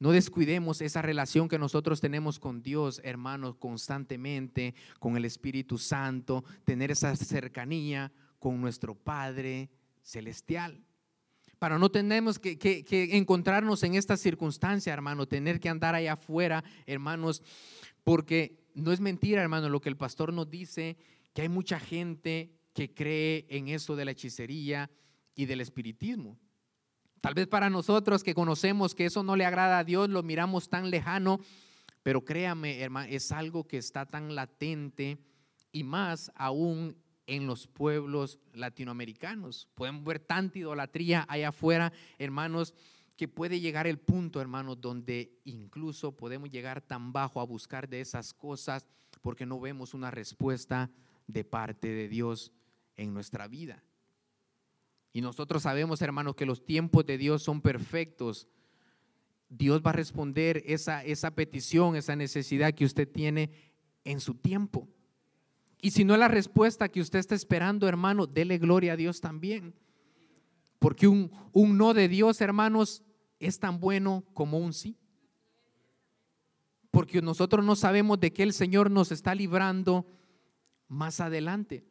[0.00, 6.44] No descuidemos esa relación que nosotros tenemos con Dios, hermanos, constantemente, con el Espíritu Santo,
[6.64, 9.70] tener esa cercanía con nuestro Padre
[10.02, 10.84] Celestial.
[11.58, 16.62] Para no tenemos que, que encontrarnos en esta circunstancia, hermano, tener que andar allá afuera,
[16.86, 17.42] hermanos,
[18.04, 20.96] porque no es mentira, hermano, lo que el pastor nos dice,
[21.34, 24.88] que hay mucha gente que cree en eso de la hechicería
[25.34, 26.38] y del espiritismo.
[27.20, 30.68] Tal vez para nosotros que conocemos que eso no le agrada a Dios, lo miramos
[30.68, 31.40] tan lejano,
[32.02, 35.18] pero créame, hermano, es algo que está tan latente
[35.72, 39.68] y más aún en los pueblos latinoamericanos.
[39.74, 42.72] Podemos ver tanta idolatría allá afuera, hermanos,
[43.16, 48.00] que puede llegar el punto, hermanos, donde incluso podemos llegar tan bajo a buscar de
[48.00, 48.86] esas cosas
[49.20, 50.90] porque no vemos una respuesta
[51.26, 52.52] de parte de Dios
[52.96, 53.82] en nuestra vida.
[55.12, 58.48] Y nosotros sabemos, hermanos, que los tiempos de Dios son perfectos.
[59.48, 63.50] Dios va a responder esa, esa petición, esa necesidad que usted tiene
[64.04, 64.88] en su tiempo.
[65.80, 69.20] Y si no es la respuesta que usted está esperando, hermano, dele gloria a Dios
[69.20, 69.74] también.
[70.78, 73.02] Porque un, un no de Dios, hermanos,
[73.40, 74.96] es tan bueno como un sí.
[76.90, 80.06] Porque nosotros no sabemos de qué el Señor nos está librando
[80.88, 81.84] más adelante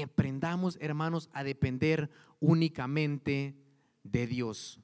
[0.00, 3.56] aprendamos, hermanos, a depender únicamente
[4.02, 4.80] de Dios.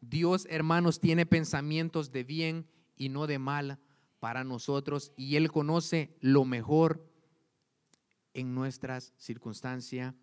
[0.00, 3.78] Dios, hermanos, tiene pensamientos de bien y no de mal
[4.20, 7.08] para nosotros y Él conoce lo mejor
[8.34, 10.14] en nuestras circunstancias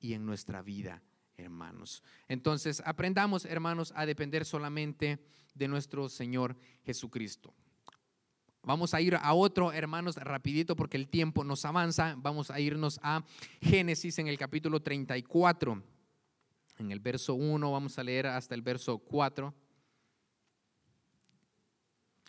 [0.00, 1.02] y en nuestra vida,
[1.36, 2.02] hermanos.
[2.28, 7.54] Entonces, aprendamos, hermanos, a depender solamente de nuestro Señor Jesucristo.
[8.64, 12.14] Vamos a ir a otro, hermanos, rapidito porque el tiempo nos avanza.
[12.16, 13.24] Vamos a irnos a
[13.60, 15.82] Génesis en el capítulo 34.
[16.78, 19.52] En el verso 1 vamos a leer hasta el verso 4.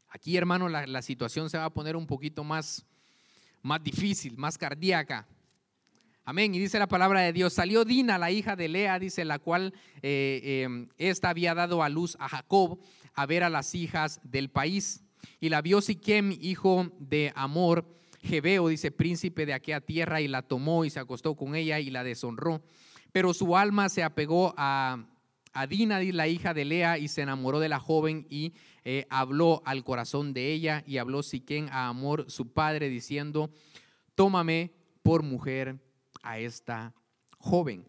[0.09, 2.83] Aquí, hermano, la, situación se va a poner un poquito más,
[3.61, 5.27] más difícil, más cardíaca.
[6.25, 6.55] Amén.
[6.55, 9.71] Y dice la palabra de Dios, salió Dina, la hija de Lea, dice, la cual
[10.01, 12.79] eh, eh, esta había dado a luz a Jacob
[13.13, 15.02] a ver a las hijas del país.
[15.39, 17.85] Y la vio Siquem, hijo de Amor,
[18.21, 21.89] Jebeo, dice, príncipe de aquella tierra, y la tomó y se acostó con ella y
[21.89, 22.63] la deshonró.
[23.11, 25.05] Pero su alma se apegó a,
[25.53, 28.53] a la hija de Lea, y se enamoró de la joven y
[28.85, 33.49] eh, habló al corazón de ella y habló Siquem a Amor, su padre, diciendo,
[34.15, 34.71] tómame
[35.03, 35.79] por mujer
[36.21, 36.93] a esta
[37.37, 37.85] joven.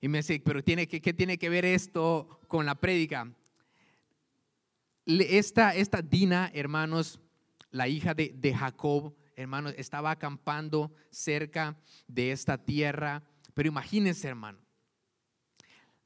[0.00, 3.30] Y me dice, pero tiene que, ¿qué tiene que ver esto con la prédica?
[5.06, 7.20] Esta, Dina, hermanos,
[7.70, 13.22] la hija de, de Jacob, hermanos, estaba acampando cerca de esta tierra.
[13.54, 14.58] Pero imagínense, hermano,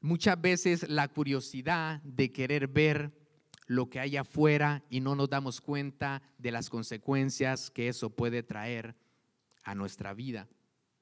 [0.00, 3.12] muchas veces la curiosidad de querer ver
[3.66, 8.42] lo que hay afuera y no nos damos cuenta de las consecuencias que eso puede
[8.42, 8.96] traer
[9.62, 10.48] a nuestra vida.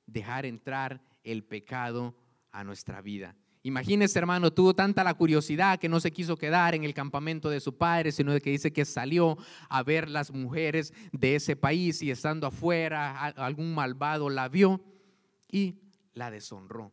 [0.06, 2.16] Dejar entrar el pecado
[2.50, 3.36] a nuestra vida.
[3.66, 7.58] Imagínese, hermano, tuvo tanta la curiosidad que no se quiso quedar en el campamento de
[7.58, 9.36] su padre, sino que dice que salió
[9.68, 14.80] a ver las mujeres de ese país y estando afuera, algún malvado la vio
[15.50, 15.80] y
[16.14, 16.92] la deshonró.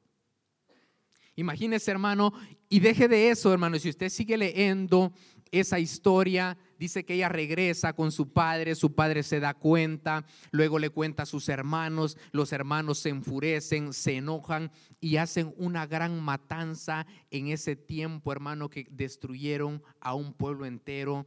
[1.35, 2.33] Imagínese, hermano,
[2.67, 5.13] y deje de eso, hermano, si usted sigue leyendo
[5.51, 10.79] esa historia, dice que ella regresa con su padre, su padre se da cuenta, luego
[10.79, 14.69] le cuenta a sus hermanos, los hermanos se enfurecen, se enojan
[14.99, 21.25] y hacen una gran matanza en ese tiempo, hermano, que destruyeron a un pueblo entero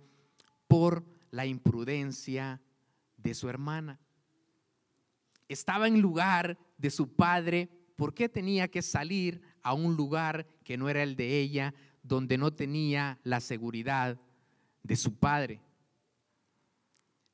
[0.69, 2.61] por la imprudencia
[3.17, 3.99] de su hermana.
[5.49, 10.77] Estaba en lugar de su padre, ¿por qué tenía que salir a un lugar que
[10.77, 11.73] no era el de ella?
[12.03, 14.21] donde no tenía la seguridad
[14.87, 15.61] de su padre.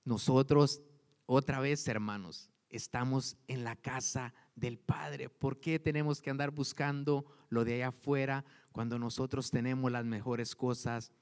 [0.04, 0.80] Nosotros,
[1.26, 5.28] otra vez, hermanos, estamos en la casa del Padre.
[5.28, 10.56] ¿Por qué tenemos que andar buscando lo de allá afuera cuando nosotros tenemos las mejores
[10.56, 11.12] cosas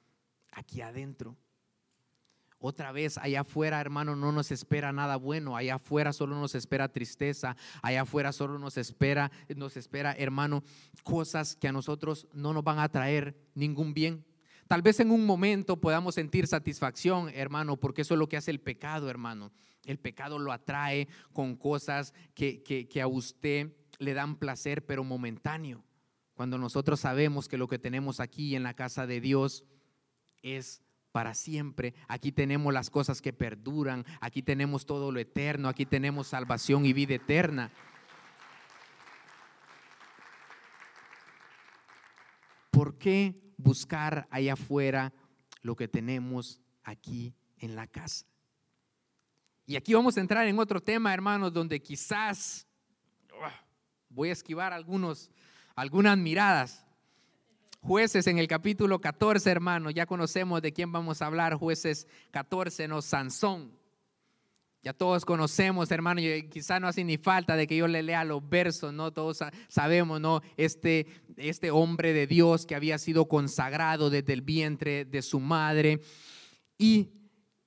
[0.53, 1.37] aquí adentro?
[2.62, 5.57] Otra vez, allá afuera, hermano, no nos espera nada bueno.
[5.57, 7.57] Allá afuera solo nos espera tristeza.
[7.83, 10.62] Allá afuera solo nos espera, nos espera, hermano,
[11.03, 14.25] cosas que a nosotros no nos van a traer ningún bien.
[14.70, 18.52] Tal vez en un momento podamos sentir satisfacción, hermano, porque eso es lo que hace
[18.52, 19.50] el pecado, hermano.
[19.85, 25.83] El pecado lo atrae con cosas que, que a usted le dan placer, pero momentáneo.
[26.35, 29.64] Cuando nosotros sabemos que lo que tenemos aquí en la casa de Dios
[30.40, 31.94] es para siempre.
[32.06, 36.92] Aquí tenemos las cosas que perduran, aquí tenemos todo lo eterno, aquí tenemos salvación y
[36.92, 37.72] vida eterna.
[42.81, 45.12] ¿Por qué buscar allá afuera
[45.61, 48.25] lo que tenemos aquí en la casa?
[49.66, 52.66] Y aquí vamos a entrar en otro tema, hermanos, donde quizás
[54.09, 55.31] voy a esquivar algunos,
[55.77, 56.87] algunas miradas.
[57.83, 61.57] Jueces en el capítulo 14, hermano, ya conocemos de quién vamos a hablar.
[61.57, 63.79] Jueces 14, no, Sansón.
[64.83, 68.25] Ya todos conocemos, hermano, y quizá no hace ni falta de que yo le lea
[68.25, 69.12] los versos, ¿no?
[69.12, 70.40] Todos sabemos, ¿no?
[70.57, 76.01] Este, este hombre de Dios que había sido consagrado desde el vientre de su madre
[76.79, 77.11] y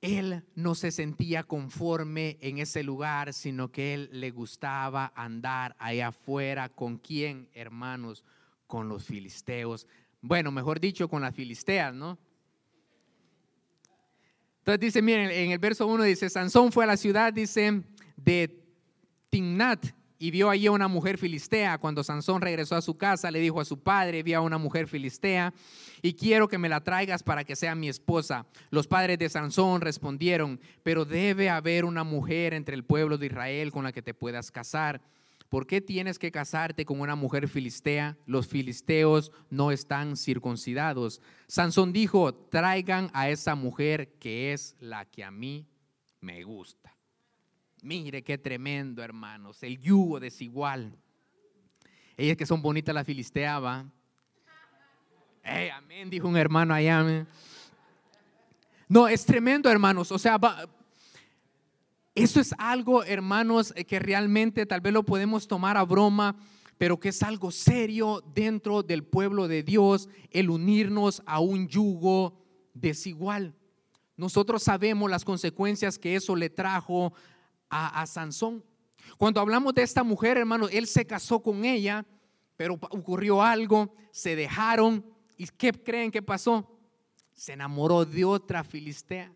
[0.01, 6.07] él no se sentía conforme en ese lugar, sino que él le gustaba andar allá
[6.07, 6.67] afuera.
[6.69, 8.25] ¿Con quién, hermanos?
[8.65, 9.87] Con los filisteos.
[10.19, 12.17] Bueno, mejor dicho, con las filisteas, ¿no?
[14.63, 17.81] Entonces dice, miren, en el verso 1 dice, Sansón fue a la ciudad, dice,
[18.15, 18.63] de
[19.29, 21.77] Timnat y vio allí a una mujer filistea.
[21.79, 24.87] Cuando Sansón regresó a su casa, le dijo a su padre, vi a una mujer
[24.87, 25.53] filistea
[26.01, 28.45] y quiero que me la traigas para que sea mi esposa.
[28.69, 33.73] Los padres de Sansón respondieron, pero debe haber una mujer entre el pueblo de Israel
[33.73, 35.01] con la que te puedas casar.
[35.53, 38.17] ¿Por qué tienes que casarte con una mujer filistea?
[38.25, 41.21] Los filisteos no están circuncidados.
[41.45, 45.67] Sansón dijo, traigan a esa mujer que es la que a mí
[46.21, 46.97] me gusta.
[47.83, 50.97] Mire qué tremendo, hermanos, el yugo desigual.
[52.17, 53.85] Ellas que son bonitas la filistea, va.
[55.77, 57.27] amén, dijo un hermano allá.
[58.87, 60.11] No, es tremendo, hermanos.
[60.11, 60.67] O sea, va,
[62.15, 66.35] eso es algo, hermanos, eh, que realmente tal vez lo podemos tomar a broma,
[66.77, 72.39] pero que es algo serio dentro del pueblo de Dios, el unirnos a un yugo
[72.73, 73.55] desigual.
[74.15, 77.13] Nosotros sabemos las consecuencias que eso le trajo
[77.69, 78.63] a, Sansón.
[79.17, 82.05] Cuando hablamos de esta mujer, hermanos, él se casó con ella,
[82.55, 85.03] pero ocurrió algo, se dejaron.
[85.35, 86.77] ¿Y qué creen que pasó?
[87.33, 89.33] Se enamoró de otra filistea.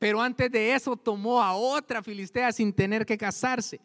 [0.00, 3.78] Pero antes de eso tomó a otra filistea sin tener que casarse.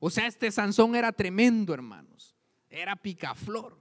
[0.00, 2.34] O sea, este Sansón era tremendo, hermanos.
[2.68, 3.80] Era picaflor.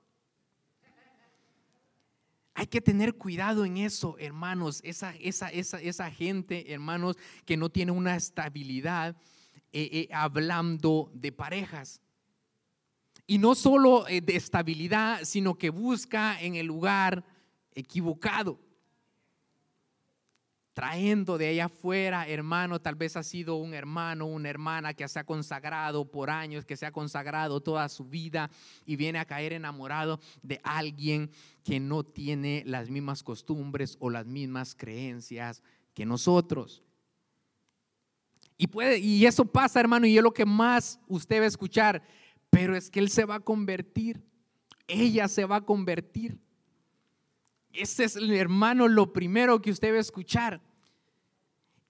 [2.54, 4.82] Hay que tener cuidado en eso, hermanos.
[4.84, 9.15] Esa, esa, esa, esa gente, hermanos, que no tiene una estabilidad
[9.73, 12.02] eh, eh, hablando de parejas.
[13.25, 17.25] Y no solo eh, de estabilidad, sino que busca en el lugar
[17.73, 18.60] equivocado
[20.80, 25.20] trayendo de allá afuera, hermano, tal vez ha sido un hermano, una hermana que se
[25.20, 28.50] ha consagrado por años, que se ha consagrado toda su vida
[28.86, 31.32] y viene a caer enamorado de alguien
[31.65, 35.62] que no tiene las mismas costumbres o las mismas creencias
[35.94, 36.82] que nosotros.
[38.58, 42.02] Y, puede, y eso pasa, hermano, y es lo que más usted va a escuchar,
[42.50, 44.24] pero es que él se va a convertir,
[44.88, 46.39] ella se va a convertir.
[47.74, 50.68] Ese es, hermano, lo primero que usted va a escuchar.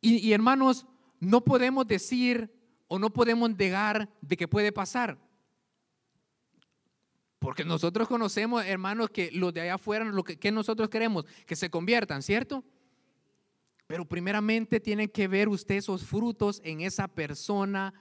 [0.01, 0.85] Y, hermanos,
[1.19, 2.53] no podemos decir
[2.87, 5.17] o no podemos negar de que puede pasar.
[7.37, 11.69] Porque nosotros conocemos, hermanos, que los de allá afuera, lo que, nosotros queremos, que se
[11.69, 12.63] conviertan, ¿cierto?
[13.87, 17.93] Pero primeramente tiene que ver usted esos frutos en esa persona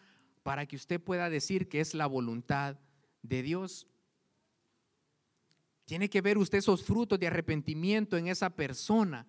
[0.42, 2.78] para que usted pueda decir que es la voluntad
[3.22, 3.87] de Dios.
[5.84, 9.26] Tiene que ver usted esos frutos de arrepentimiento en esa persona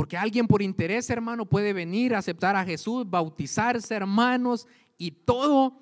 [0.00, 5.78] porque alguien por interés, hermano, puede venir a aceptar a Jesús, bautizarse, hermanos, y todo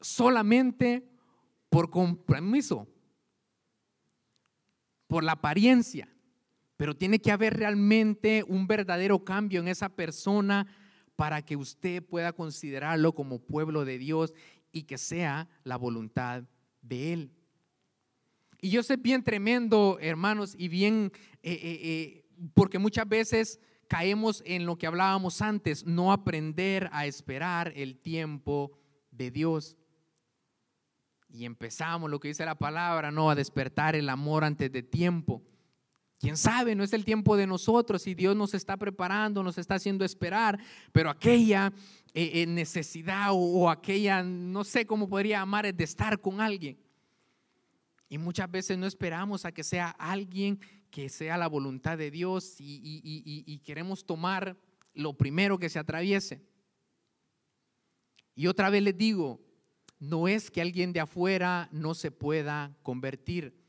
[0.00, 1.08] solamente
[1.68, 2.88] por compromiso,
[5.06, 6.08] por la apariencia.
[6.76, 10.66] Pero tiene que haber realmente un verdadero cambio en esa persona
[11.14, 14.34] para que usted pueda considerarlo como pueblo de Dios
[14.72, 16.42] y que sea la voluntad
[16.82, 17.30] de Él.
[18.60, 21.12] Y yo sé bien tremendo, hermanos, y bien
[21.44, 22.19] eh, eh, eh,
[22.54, 28.78] porque muchas veces caemos en lo que hablábamos antes, no aprender a esperar el tiempo
[29.10, 29.76] de Dios.
[31.28, 35.42] Y empezamos lo que dice la palabra, no a despertar el amor antes de tiempo.
[36.20, 39.76] Quién sabe, no es el tiempo de nosotros y Dios nos está preparando, nos está
[39.76, 40.60] haciendo esperar,
[40.92, 41.72] pero aquella
[42.12, 46.78] eh, eh, necesidad o, aquella, no sé cómo podría llamar, es de estar con alguien.
[48.10, 50.60] Y muchas veces no esperamos a que sea alguien
[50.90, 54.56] que sea la voluntad de Dios y queremos tomar
[54.92, 56.42] lo primero que se atraviese.
[58.34, 59.40] Y otra vez les digo,
[59.98, 63.60] no es que alguien de afuera no se pueda convertir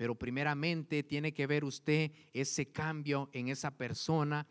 [0.00, 4.46] pero primeramente tiene que ver usted ese cambio en esa persona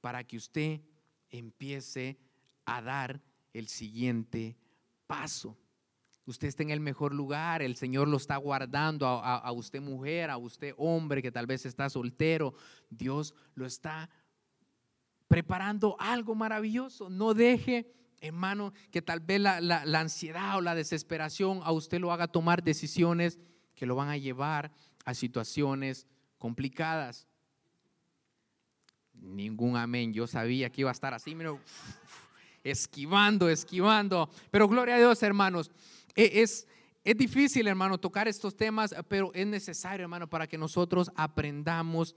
[0.00, 0.80] para que usted
[1.28, 2.16] empiece
[2.64, 4.56] a dar el siguiente
[5.06, 5.58] paso.
[6.26, 10.38] Usted está en el mejor lugar, el Señor lo está guardando a, usted mujer, a
[10.38, 12.54] usted hombre que tal vez está soltero.
[12.88, 14.08] Dios lo está
[15.28, 17.10] preparando algo maravilloso.
[17.10, 22.26] No deje, hermano, que tal vez la, ansiedad o la desesperación a usted lo haga
[22.26, 23.38] tomar decisiones
[23.74, 24.72] que lo van a llevar
[25.04, 26.06] a situaciones
[26.38, 27.26] complicadas.
[29.12, 30.14] Ningún amén.
[30.14, 31.60] Yo sabía que iba a estar así, pero
[32.64, 34.30] esquivando, esquivando.
[34.50, 35.70] Pero gloria a Dios, hermanos.
[36.14, 36.66] E, es,
[37.04, 42.14] es difícil, hermano, tocar estos temas, pero es necesario, hermano, para que nosotros aprendamos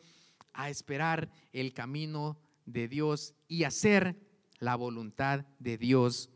[0.54, 4.16] a esperar el camino de Dios y hacer
[4.60, 6.30] la voluntad de Dios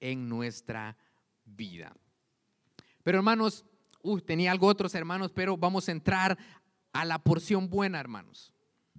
[0.00, 0.96] en nuestra
[1.44, 1.94] vida.
[3.02, 3.64] Pero hermanos,
[4.24, 6.38] tenía algo otros hermanos, pero vamos a entrar
[6.92, 8.52] a la porción buena, hermanos.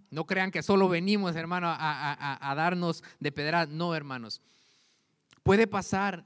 [0.09, 3.65] No crean que solo venimos, hermano, a, darnos de pedra.
[3.65, 4.41] No, hermanos.
[5.43, 6.25] Puede pasar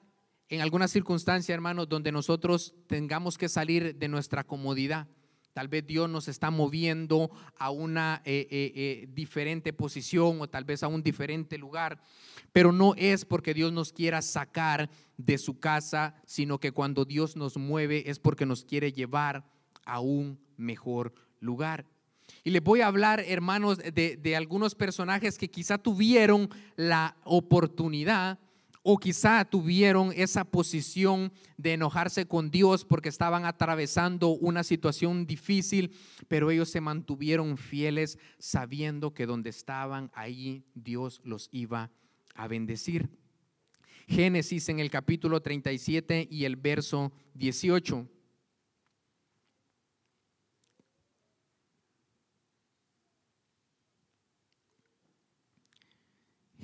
[0.49, 5.07] en alguna circunstancia, hermanos, donde nosotros tengamos que salir de nuestra comodidad.
[5.53, 10.63] Tal vez Dios nos está moviendo a una eh, eh, eh, diferente posición o tal
[10.63, 12.01] vez a un diferente lugar,
[12.51, 17.35] pero no es porque Dios nos quiera sacar de su casa, sino que cuando Dios
[17.35, 19.43] nos mueve es porque nos quiere llevar
[19.85, 21.85] a un mejor lugar.
[22.43, 28.39] Y les voy a hablar, hermanos, de, de algunos personajes que quizá tuvieron la oportunidad
[28.81, 35.91] o quizá tuvieron esa posición de enojarse con Dios porque estaban atravesando una situación difícil,
[36.27, 41.91] pero ellos se mantuvieron fieles sabiendo que donde estaban ahí Dios los iba
[42.35, 43.09] a bendecir.
[44.07, 48.07] Génesis en el capítulo 37 y el verso 18.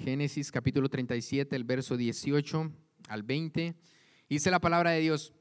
[0.05, 2.71] Génesis capítulo 37, el verso 18
[3.07, 3.73] al 20.
[4.29, 5.33] Dice la palabra de Dios.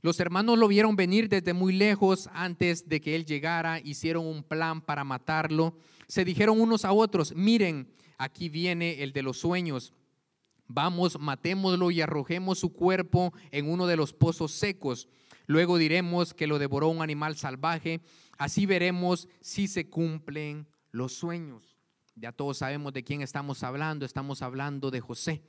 [0.00, 4.42] Los hermanos lo vieron venir desde muy lejos antes de que él llegara, hicieron un
[4.42, 5.76] plan para matarlo.
[6.08, 9.92] Se dijeron unos a otros, miren, aquí viene el de los sueños.
[10.66, 15.10] Vamos, matémoslo y arrojemos su cuerpo en uno de los pozos secos.
[15.44, 18.00] Luego diremos que lo devoró un animal salvaje.
[18.38, 21.75] Así veremos si se cumplen los sueños.
[22.18, 25.42] Ya todos sabemos de quién estamos hablando, estamos hablando de José.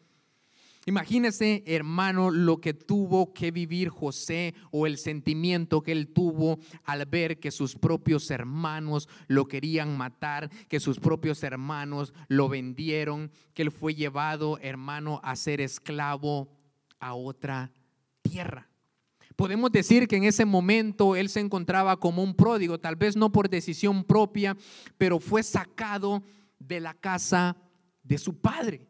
[0.86, 7.05] Imagínese, hermano, lo que tuvo que vivir José o el sentimiento que él tuvo al
[7.05, 13.61] ver que sus propios hermanos lo querían matar, que sus propios hermanos lo vendieron, que
[13.61, 16.49] él fue llevado, hermano, a ser esclavo
[16.99, 17.72] a otra
[18.22, 18.70] tierra.
[19.38, 23.32] Podemos decir que en ese momento él se encontraba como un pródigo, tal vez no
[23.32, 24.57] por decisión propia,
[24.97, 26.24] pero fue sacado
[26.60, 27.58] de la casa
[28.03, 28.88] de su padre.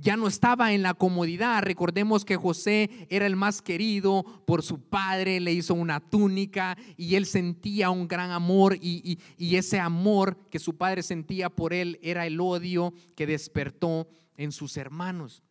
[0.00, 1.62] Ya no estaba en la comodidad.
[1.62, 7.16] Recordemos que José era el más querido por su padre, le hizo una túnica y
[7.16, 12.26] él sentía un gran amor y, ese amor que su padre sentía por él era
[12.26, 15.42] el odio que despertó en sus hermanos.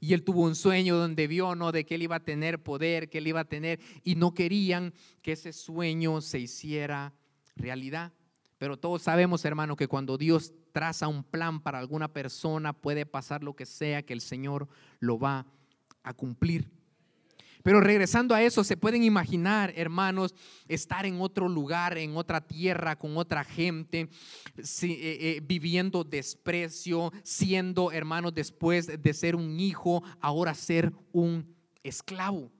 [0.00, 1.70] Y él tuvo un sueño donde vio, ¿no?
[1.70, 4.94] De que él iba a tener poder, que él iba a tener, y no querían
[5.20, 7.14] que ese sueño se hiciera
[7.56, 8.12] realidad.
[8.64, 13.44] Pero todos sabemos, hermano, que cuando Dios traza un plan para alguna persona, puede pasar
[13.44, 14.68] lo que sea, que el Señor
[15.00, 15.46] lo va
[16.02, 16.70] a cumplir.
[17.62, 20.34] Pero regresando a eso, se pueden imaginar, hermanos,
[20.66, 24.08] estar en otro lugar, en otra tierra, con otra gente,
[24.56, 32.50] eh, eh, viviendo desprecio, siendo, hermanos, después de ser un hijo, ahora ser un esclavo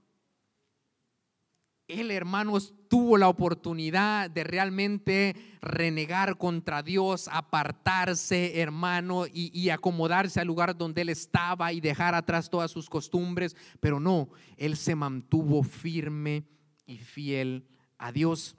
[1.87, 10.47] él, hermanos, tuvo la oportunidad de realmente renegar contra Dios, apartarse, hermano, y, acomodarse al
[10.47, 15.63] lugar donde él estaba y dejar atrás todas sus costumbres, pero no, él se mantuvo
[15.63, 16.45] firme
[16.87, 17.67] y fiel
[17.99, 18.57] a Dios.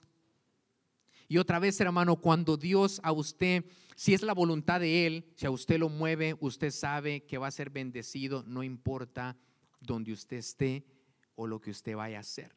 [1.28, 3.64] Y otra vez, hermano, cuando Dios a usted,
[3.96, 7.48] si es la voluntad de Él, si a usted lo mueve, usted sabe que va
[7.48, 9.36] a ser bendecido, no importa
[9.80, 10.84] donde usted esté
[11.34, 12.54] o lo que usted vaya a hacer.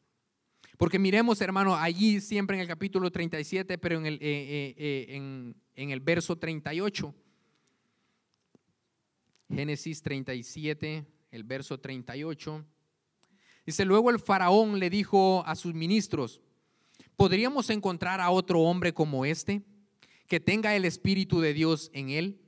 [0.80, 5.06] Porque miremos, hermano, allí siempre en el capítulo 37, pero en el, eh, eh, eh,
[5.10, 7.14] en, en el verso 38.
[9.50, 12.64] Génesis 37, el verso 38.
[13.66, 16.40] Dice, luego el faraón le dijo a sus ministros,
[17.14, 19.60] ¿podríamos encontrar a otro hombre como este,
[20.28, 22.40] que tenga el Espíritu de Dios en él?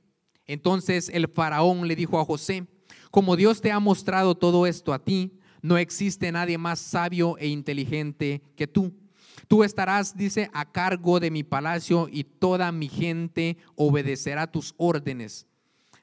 [0.47, 2.65] Entonces el faraón le dijo a José,
[3.11, 7.47] como Dios te ha mostrado todo esto a ti, no existe nadie más sabio e
[7.47, 8.93] inteligente que tú.
[9.47, 15.47] Tú estarás, dice, a cargo de mi palacio y toda mi gente obedecerá tus órdenes.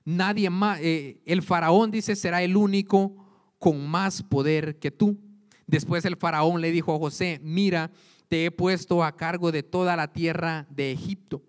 [0.04, 3.14] Nadie más, eh, el faraón dice, será el único
[3.58, 5.18] con más poder que tú.
[5.66, 7.90] Después el faraón le dijo a José, mira,
[8.28, 11.42] te he puesto a cargo de toda la tierra de Egipto.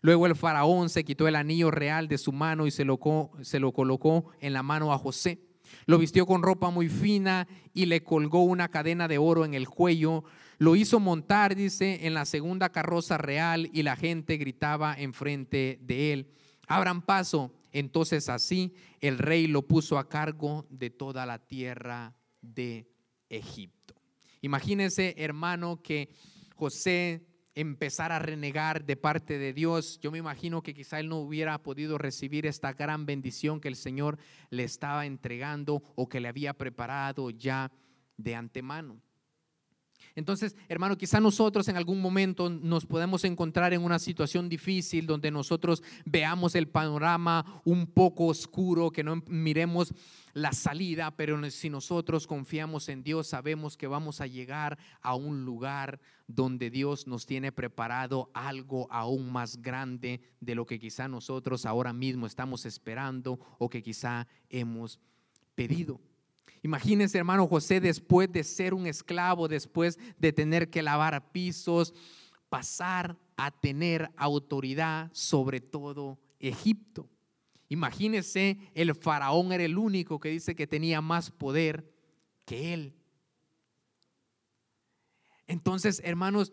[0.00, 2.98] Luego el faraón se quitó el anillo real de su mano y se lo,
[3.42, 5.47] se lo colocó en la mano a José.
[5.88, 9.70] Lo vistió con ropa muy fina y le colgó una cadena de oro en el
[9.70, 10.22] cuello.
[10.58, 16.12] Lo hizo montar, dice, en la segunda carroza real y la gente gritaba enfrente de
[16.12, 16.30] él,
[16.66, 17.54] abran paso.
[17.72, 22.86] Entonces así el rey lo puso a cargo de toda la tierra de
[23.30, 23.94] Egipto.
[24.42, 26.10] Imagínense, hermano, que
[26.54, 27.27] José
[27.60, 31.58] empezar a renegar de parte de Dios, yo me imagino que quizá él no hubiera
[31.58, 34.16] podido recibir esta gran bendición que el Señor
[34.50, 37.72] le estaba entregando o que le había preparado ya
[38.16, 39.00] de antemano.
[40.18, 45.30] Entonces, hermano, quizá nosotros en algún momento nos podemos encontrar en una situación difícil donde
[45.30, 49.94] nosotros veamos el panorama un poco oscuro, que no miremos
[50.34, 55.44] la salida, pero si nosotros confiamos en Dios, sabemos que vamos a llegar a un
[55.44, 61.64] lugar donde Dios nos tiene preparado algo aún más grande de lo que quizá nosotros
[61.64, 64.98] ahora mismo estamos esperando o que quizá hemos
[65.54, 66.00] pedido.
[66.62, 71.94] Imagínense, hermano José, después de ser un esclavo, después de tener que lavar pisos,
[72.48, 77.08] pasar a tener autoridad sobre todo Egipto.
[77.68, 81.92] Imagínense, el faraón era el único que dice que tenía más poder
[82.46, 82.94] que él.
[85.46, 86.52] Entonces, hermanos,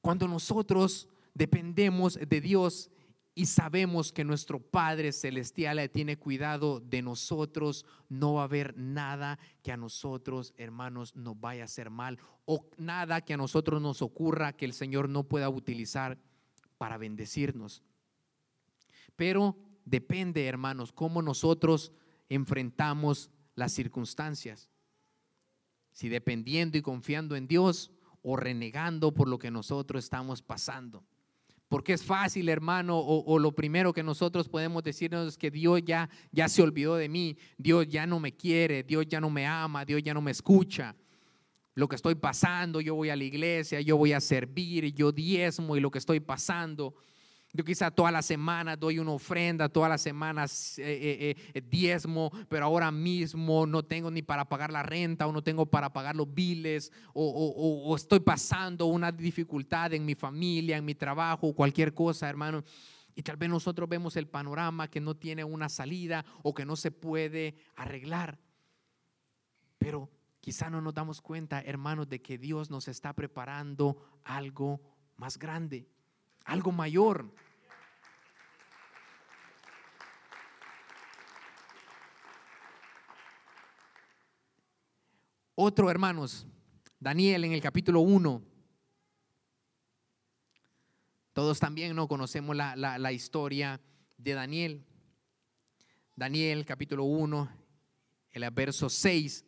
[0.00, 2.90] cuando nosotros dependemos de Dios,
[3.38, 9.38] y sabemos que nuestro Padre Celestial tiene cuidado de nosotros, no va a haber nada
[9.62, 14.02] que a nosotros, hermanos, nos vaya a hacer mal o nada que a nosotros nos
[14.02, 16.18] ocurra que el Señor no pueda utilizar
[16.78, 17.84] para bendecirnos.
[19.14, 21.92] Pero depende, hermanos, cómo nosotros
[22.28, 24.68] enfrentamos las circunstancias.
[25.92, 31.04] Si dependiendo y confiando en Dios o renegando por lo que nosotros estamos pasando.
[31.68, 36.08] Porque es fácil, hermano, o, lo primero que nosotros podemos decirnos es que Dios ya,
[36.32, 39.84] ya se olvidó de mí, Dios ya no me quiere, Dios ya no me ama,
[39.84, 40.96] Dios ya no me escucha.
[41.74, 45.76] Lo que estoy pasando, yo voy a la iglesia, yo voy a servir, yo diezmo
[45.76, 46.94] y lo que estoy pasando.
[47.58, 52.30] Yo quizá todas las semanas doy una ofrenda, todas las semanas eh, eh, eh, diezmo,
[52.48, 56.14] pero ahora mismo no tengo ni para pagar la renta o no tengo para pagar
[56.14, 62.28] los biles o, estoy pasando una dificultad en mi familia, en mi trabajo, cualquier cosa,
[62.28, 62.62] hermano.
[63.16, 66.76] Y tal vez nosotros vemos el panorama que no tiene una salida o que no
[66.76, 68.38] se puede arreglar.
[69.78, 74.80] Pero quizá no nos damos cuenta, hermanos, de que Dios nos está preparando algo
[75.16, 75.88] más grande
[76.48, 77.32] algo mayor.
[85.60, 86.46] Otro, hermanos,
[87.00, 88.40] Daniel en el capítulo 1.
[91.32, 93.80] Todos también no conocemos la, la historia
[94.18, 94.84] de Daniel.
[96.14, 97.50] Daniel capítulo 1,
[98.30, 99.44] el verso 6.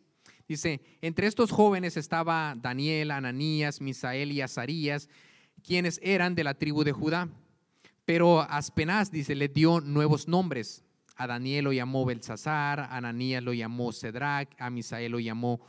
[0.49, 5.09] Dice, entre estos jóvenes estaba Daniel, Ananías, Misael y Azarías,
[5.63, 7.29] quienes eran de la tribu de Judá.
[8.05, 10.83] Pero Aspenaz, dice, le dio nuevos nombres.
[11.21, 15.61] A Daniel lo llamó Belsasar, a Ananías lo llamó Cedrac, a Misael lo llamó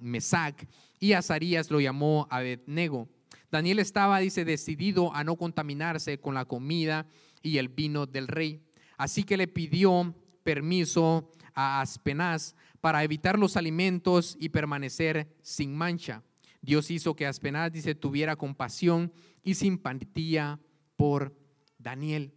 [0.00, 0.66] Mesac
[0.98, 3.08] y a Azarías lo llamó Abednego.
[3.52, 7.06] Daniel estaba, dice, decidido a no contaminarse con la comida
[7.40, 8.64] y el vino del rey.
[8.98, 10.12] Así que le pidió
[10.42, 16.24] permiso a Aspenaz para evitar los alimentos y permanecer sin mancha.
[16.62, 19.12] Dios hizo que Aspenaz, dice, tuviera compasión
[19.44, 20.58] y simpatía
[20.96, 21.32] por
[21.78, 22.34] Daniel.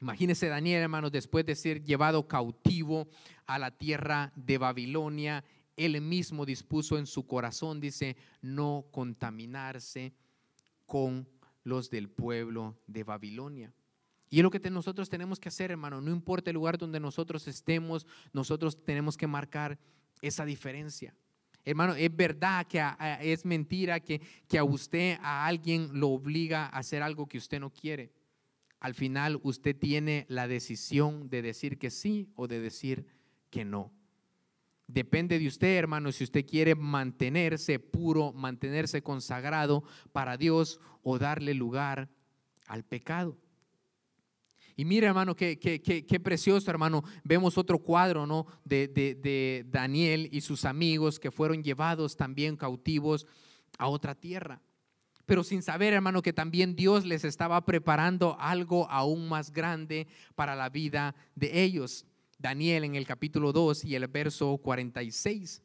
[0.00, 3.08] Imagínese Daniel, hermanos, después de ser llevado cautivo
[3.46, 5.44] a la tierra de Babilonia,
[5.76, 10.12] él mismo dispuso en su corazón, dice, no contaminarse
[10.86, 11.28] con
[11.62, 13.72] los del pueblo de Babilonia.
[14.30, 16.00] Y es lo que nosotros tenemos que hacer, hermano.
[16.00, 19.78] No importa el lugar donde nosotros estemos, nosotros tenemos que marcar
[20.20, 21.14] esa diferencia.
[21.64, 22.82] Hermano, es verdad que
[23.20, 27.58] es mentira que, que a usted, a alguien lo obliga a hacer algo que usted
[27.58, 28.12] no quiere.
[28.84, 33.06] Al final usted tiene la decisión de decir que sí o de decir
[33.48, 33.94] que no.
[34.86, 41.54] Depende de usted, hermano, si usted quiere mantenerse puro, mantenerse consagrado para Dios o darle
[41.54, 42.10] lugar
[42.66, 43.38] al pecado.
[44.76, 47.04] Y mira, hermano, qué, qué, precioso, hermano.
[47.22, 48.46] Vemos otro cuadro, ¿no?
[48.66, 53.26] De, de Daniel y sus amigos que fueron llevados también cautivos
[53.78, 54.60] a otra tierra.
[55.26, 60.54] Pero sin saber, hermano, que también Dios les estaba preparando algo aún más grande para
[60.54, 62.06] la vida de ellos.
[62.38, 65.62] Daniel en el capítulo 2 y el verso 46.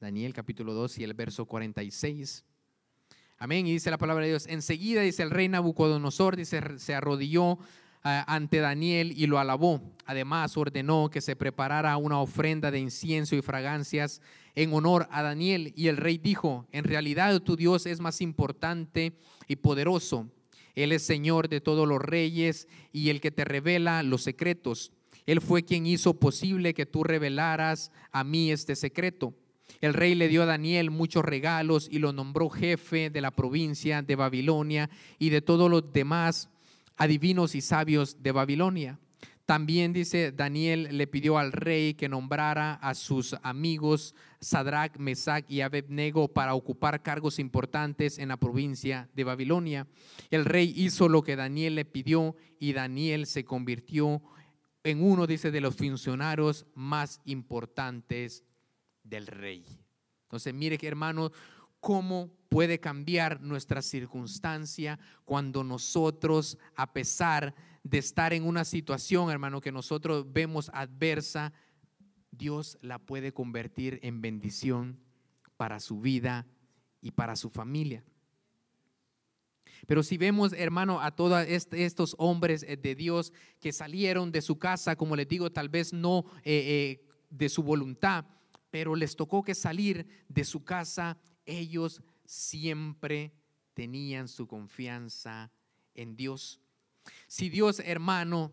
[0.00, 2.44] Daniel capítulo 2 y el verso 46.
[3.36, 3.66] Amén.
[3.66, 4.46] Y dice la palabra de Dios.
[4.46, 7.58] Enseguida dice el rey Nabucodonosor, dice, se arrodilló
[8.02, 9.80] ante Daniel y lo alabó.
[10.06, 14.20] Además ordenó que se preparara una ofrenda de incienso y fragancias
[14.54, 15.72] en honor a Daniel.
[15.76, 19.12] Y el rey dijo, en realidad tu Dios es más importante
[19.46, 20.28] y poderoso.
[20.74, 24.92] Él es Señor de todos los reyes y el que te revela los secretos.
[25.26, 29.34] Él fue quien hizo posible que tú revelaras a mí este secreto.
[29.80, 34.02] El rey le dio a Daniel muchos regalos y lo nombró jefe de la provincia
[34.02, 36.50] de Babilonia y de todos los demás
[37.00, 38.98] adivinos y sabios de Babilonia.
[39.46, 45.62] También dice Daniel le pidió al rey que nombrara a sus amigos Sadrach, Mesach y
[45.62, 49.86] Abednego para ocupar cargos importantes en la provincia de Babilonia.
[50.30, 54.22] El rey hizo lo que Daniel le pidió y Daniel se convirtió
[54.84, 58.44] en uno, dice, de los funcionarios más importantes
[59.02, 59.64] del rey.
[60.24, 61.32] Entonces, mire que hermano,
[61.80, 69.60] cómo puede cambiar nuestra circunstancia cuando nosotros, a pesar de estar en una situación, hermano,
[69.60, 71.52] que nosotros vemos adversa,
[72.30, 75.00] Dios la puede convertir en bendición
[75.56, 76.46] para su vida
[77.00, 78.04] y para su familia.
[79.86, 84.58] Pero si vemos, hermano, a todos estos hombres eh, de Dios que salieron de su
[84.58, 88.24] casa, como les digo, tal vez no eh, eh, de su voluntad,
[88.70, 91.18] pero les tocó que salir de su casa,
[91.50, 93.32] ellos siempre
[93.74, 95.50] tenían su confianza
[95.94, 96.60] en Dios.
[97.26, 98.52] Si Dios, hermano,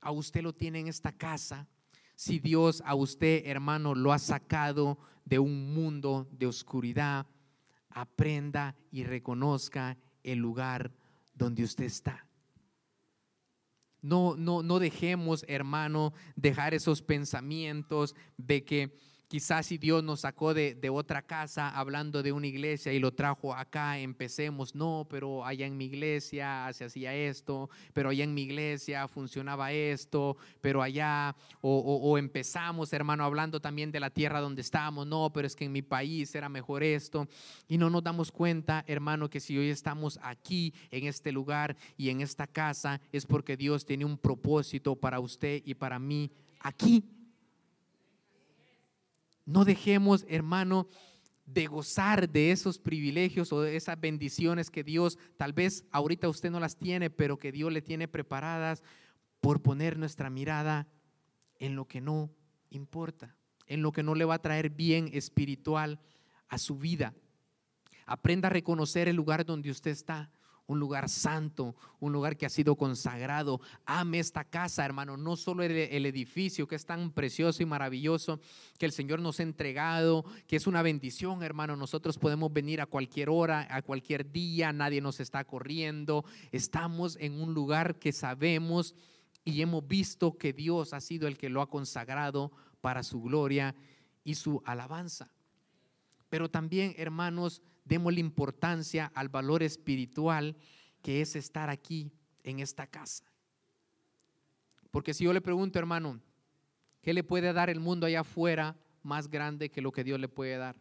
[0.00, 1.68] a usted lo tiene en esta casa,
[2.14, 7.26] si Dios a usted, hermano, lo ha sacado de un mundo de oscuridad,
[7.90, 10.92] aprenda y reconozca el lugar
[11.34, 12.26] donde usted está.
[14.00, 18.96] No, no, no dejemos, hermano, dejar esos pensamientos de que
[19.28, 23.52] Quizás si Dios nos sacó de, otra casa hablando de una iglesia y lo trajo
[23.52, 28.42] acá, empecemos, no, pero allá en mi iglesia se hacía esto, pero allá en mi
[28.42, 35.08] iglesia funcionaba esto, pero allá, o, empezamos, hermano, hablando también de la tierra donde estamos,
[35.08, 37.26] no, pero es que en mi país era mejor esto.
[37.66, 42.10] Y no nos damos cuenta, hermano, que si hoy estamos aquí, en este lugar y
[42.10, 47.15] en esta casa, es porque Dios tiene un propósito para usted y para mí aquí.
[49.46, 50.88] No dejemos, hermano,
[51.46, 56.50] de gozar de esos privilegios o de esas bendiciones que Dios, tal vez ahorita usted
[56.50, 58.82] no las tiene, pero que Dios le tiene preparadas
[59.40, 60.88] por poner nuestra mirada
[61.60, 62.30] en lo que no
[62.70, 63.36] importa,
[63.66, 66.00] en lo que no le va a traer bien espiritual
[66.48, 67.14] a su vida.
[68.06, 70.30] Aprenda a reconocer el lugar donde usted está
[70.66, 73.60] un lugar santo, un lugar que ha sido consagrado.
[73.84, 78.40] Ame esta casa, hermano, no solo el, edificio que es tan precioso y maravilloso
[78.78, 81.76] que el Señor nos ha entregado, que es una bendición, hermano.
[81.76, 86.24] Nosotros podemos venir a cualquier hora, a cualquier día, nadie nos está corriendo.
[86.52, 88.94] Estamos en un lugar que sabemos
[89.44, 92.50] y hemos visto que Dios ha sido el que lo ha consagrado
[92.80, 93.74] para su gloria
[94.24, 95.30] y su alabanza.
[96.28, 100.56] Pero también, hermanos, la importancia al valor espiritual
[101.02, 102.12] que es estar aquí
[102.42, 103.24] en esta casa.
[104.90, 106.20] Porque si yo le pregunto, hermano,
[107.02, 110.28] ¿qué le puede dar el mundo allá afuera más grande que lo que Dios le
[110.28, 110.76] puede dar?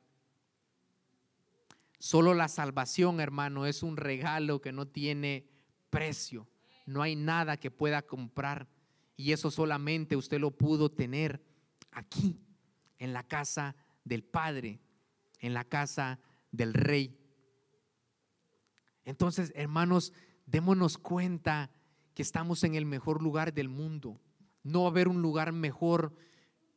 [1.99, 5.47] Solo la salvación, hermano, es un regalo que no tiene
[5.89, 6.47] precio.
[6.85, 8.67] No hay nada que pueda comprar.
[9.17, 11.43] Y eso solamente usted lo pudo tener
[11.91, 12.39] aquí,
[12.99, 14.79] en la casa del Padre,
[15.39, 16.19] en la casa
[16.55, 17.17] del rey.
[19.03, 20.13] Entonces, hermanos,
[20.45, 21.71] démonos cuenta
[22.13, 24.19] que estamos en el mejor lugar del mundo.
[24.63, 26.15] No va a haber un lugar mejor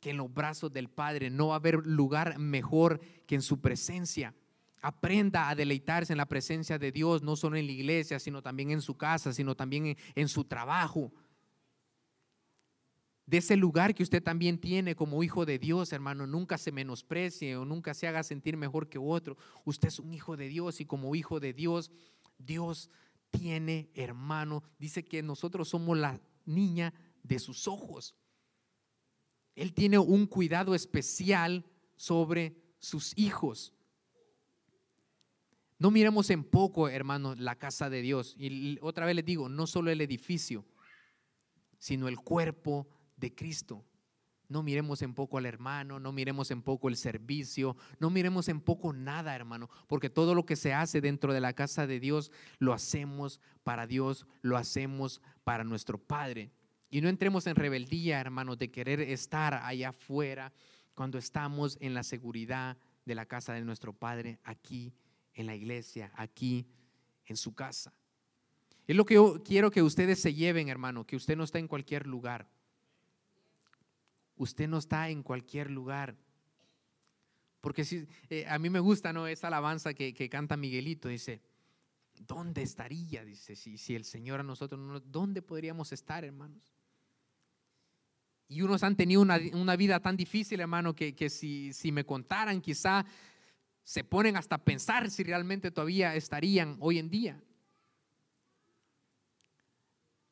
[0.00, 1.30] que en los brazos del Padre.
[1.30, 4.34] No va a haber lugar mejor que en su presencia.
[4.80, 8.70] Aprenda a deleitarse en la presencia de Dios, no solo en la iglesia, sino también
[8.70, 11.12] en su casa, sino también en, en su trabajo
[13.28, 16.26] de ese lugar que usted también tiene como hijo de Dios, hermano.
[16.26, 19.36] Nunca se menosprecie o nunca se haga sentir mejor que otro.
[19.66, 21.90] Usted es un hijo de Dios y como hijo de Dios,
[22.38, 22.88] Dios
[23.30, 28.14] tiene, hermano, dice que nosotros somos la niña de sus ojos.
[29.54, 31.66] Él tiene un cuidado especial
[31.96, 33.74] sobre sus hijos.
[35.78, 38.34] No miremos en poco, hermano, la casa de Dios.
[38.38, 40.64] Y otra vez les digo, no solo el edificio,
[41.78, 43.84] sino el cuerpo de Cristo.
[44.48, 48.62] No miremos en poco al hermano, no miremos en poco el servicio, no miremos en
[48.62, 52.32] poco nada, hermano, porque todo lo que se hace dentro de la casa de Dios
[52.58, 56.50] lo hacemos para Dios, lo hacemos para nuestro Padre.
[56.88, 60.54] Y no entremos en rebeldía, hermano, de querer estar allá afuera
[60.94, 64.94] cuando estamos en la seguridad de la casa de nuestro Padre, aquí
[65.34, 66.66] en la iglesia, aquí
[67.26, 67.92] en su casa.
[68.86, 71.68] Es lo que yo quiero que ustedes se lleven, hermano, que usted no está en
[71.68, 72.48] cualquier lugar.
[74.38, 76.16] Usted no está en cualquier lugar.
[77.60, 79.26] Porque si, eh, a mí me gusta ¿no?
[79.26, 81.08] esa alabanza que, canta Miguelito.
[81.08, 81.42] Dice,
[82.14, 83.24] ¿dónde estaría?
[83.24, 86.72] Dice, si, si el Señor a nosotros, ¿dónde podríamos estar, hermanos?
[88.48, 92.62] Y unos han tenido una, vida tan difícil, hermano, que, que si, si, me contaran,
[92.62, 93.04] quizá
[93.82, 97.42] se ponen hasta a pensar si realmente todavía estarían hoy en día.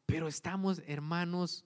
[0.07, 1.65] Pero estamos, hermanos,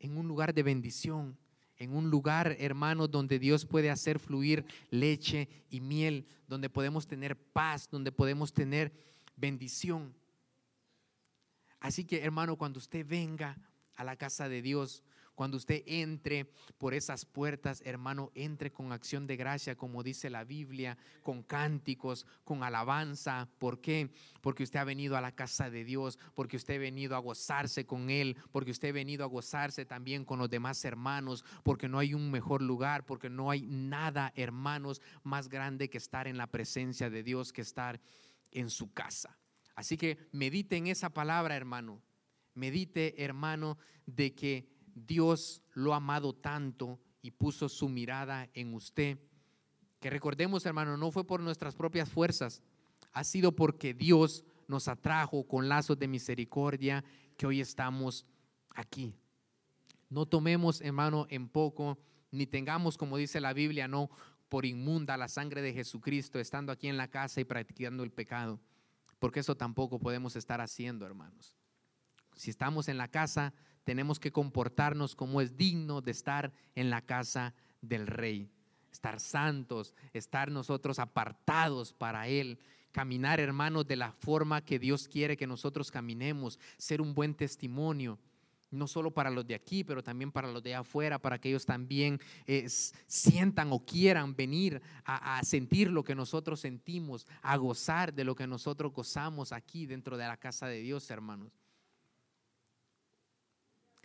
[0.00, 1.38] en un lugar de bendición
[1.82, 7.36] en un lugar, hermanos, donde Dios puede hacer fluir leche y miel, donde podemos tener
[7.36, 8.92] paz, donde podemos tener
[9.34, 10.14] bendición.
[11.80, 13.58] Así que, hermano, cuando usted venga
[13.96, 15.02] a la casa de Dios,
[15.34, 16.46] cuando usted entre
[16.78, 22.26] por esas puertas, hermano, entre con acción de gracia, como dice la Biblia, con cánticos,
[22.44, 23.48] con alabanza.
[23.58, 24.10] ¿Por qué?
[24.40, 27.86] Porque usted ha venido a la casa de Dios, porque usted ha venido a gozarse
[27.86, 31.98] con Él, porque usted ha venido a gozarse también con los demás hermanos, porque no
[31.98, 36.46] hay un mejor lugar, porque no hay nada, hermanos, más grande que estar en la
[36.46, 38.00] presencia de Dios, que estar
[38.50, 39.38] en su casa.
[39.74, 42.02] Así que medite en esa palabra, hermano.
[42.54, 49.18] Medite, hermano, de que Dios lo ha amado tanto y puso su mirada en usted.
[50.00, 52.62] Que recordemos, hermano, no fue por nuestras propias fuerzas,
[53.12, 57.04] ha sido porque Dios nos atrajo con lazos de misericordia
[57.36, 58.26] que hoy estamos
[58.70, 59.14] aquí.
[60.08, 61.98] No tomemos, hermano, en poco,
[62.30, 64.10] ni tengamos, como dice la Biblia, no
[64.48, 68.60] por inmunda la sangre de Jesucristo estando aquí en la casa y practicando el pecado,
[69.18, 71.56] porque eso tampoco podemos estar haciendo, hermanos.
[72.36, 73.54] Si estamos en la casa,
[73.84, 78.48] tenemos que comportarnos como es digno de estar en la casa del rey.
[78.92, 82.58] Estar santos, estar nosotros apartados para Él,
[82.92, 88.18] caminar hermanos de la forma que Dios quiere que nosotros caminemos, ser un buen testimonio
[88.72, 91.66] no solo para los de aquí, pero también para los de afuera, para que ellos
[91.66, 92.66] también eh,
[93.06, 98.34] sientan o quieran venir a, a, sentir lo que nosotros sentimos, a gozar de lo
[98.34, 101.61] que nosotros gozamos aquí dentro de la casa de Dios, hermanos.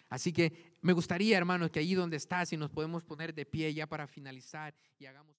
[0.10, 3.74] Así que me gustaría, hermanos, que allí donde estás, si nos podemos poner de pie
[3.74, 5.36] ya para finalizar y hagamos...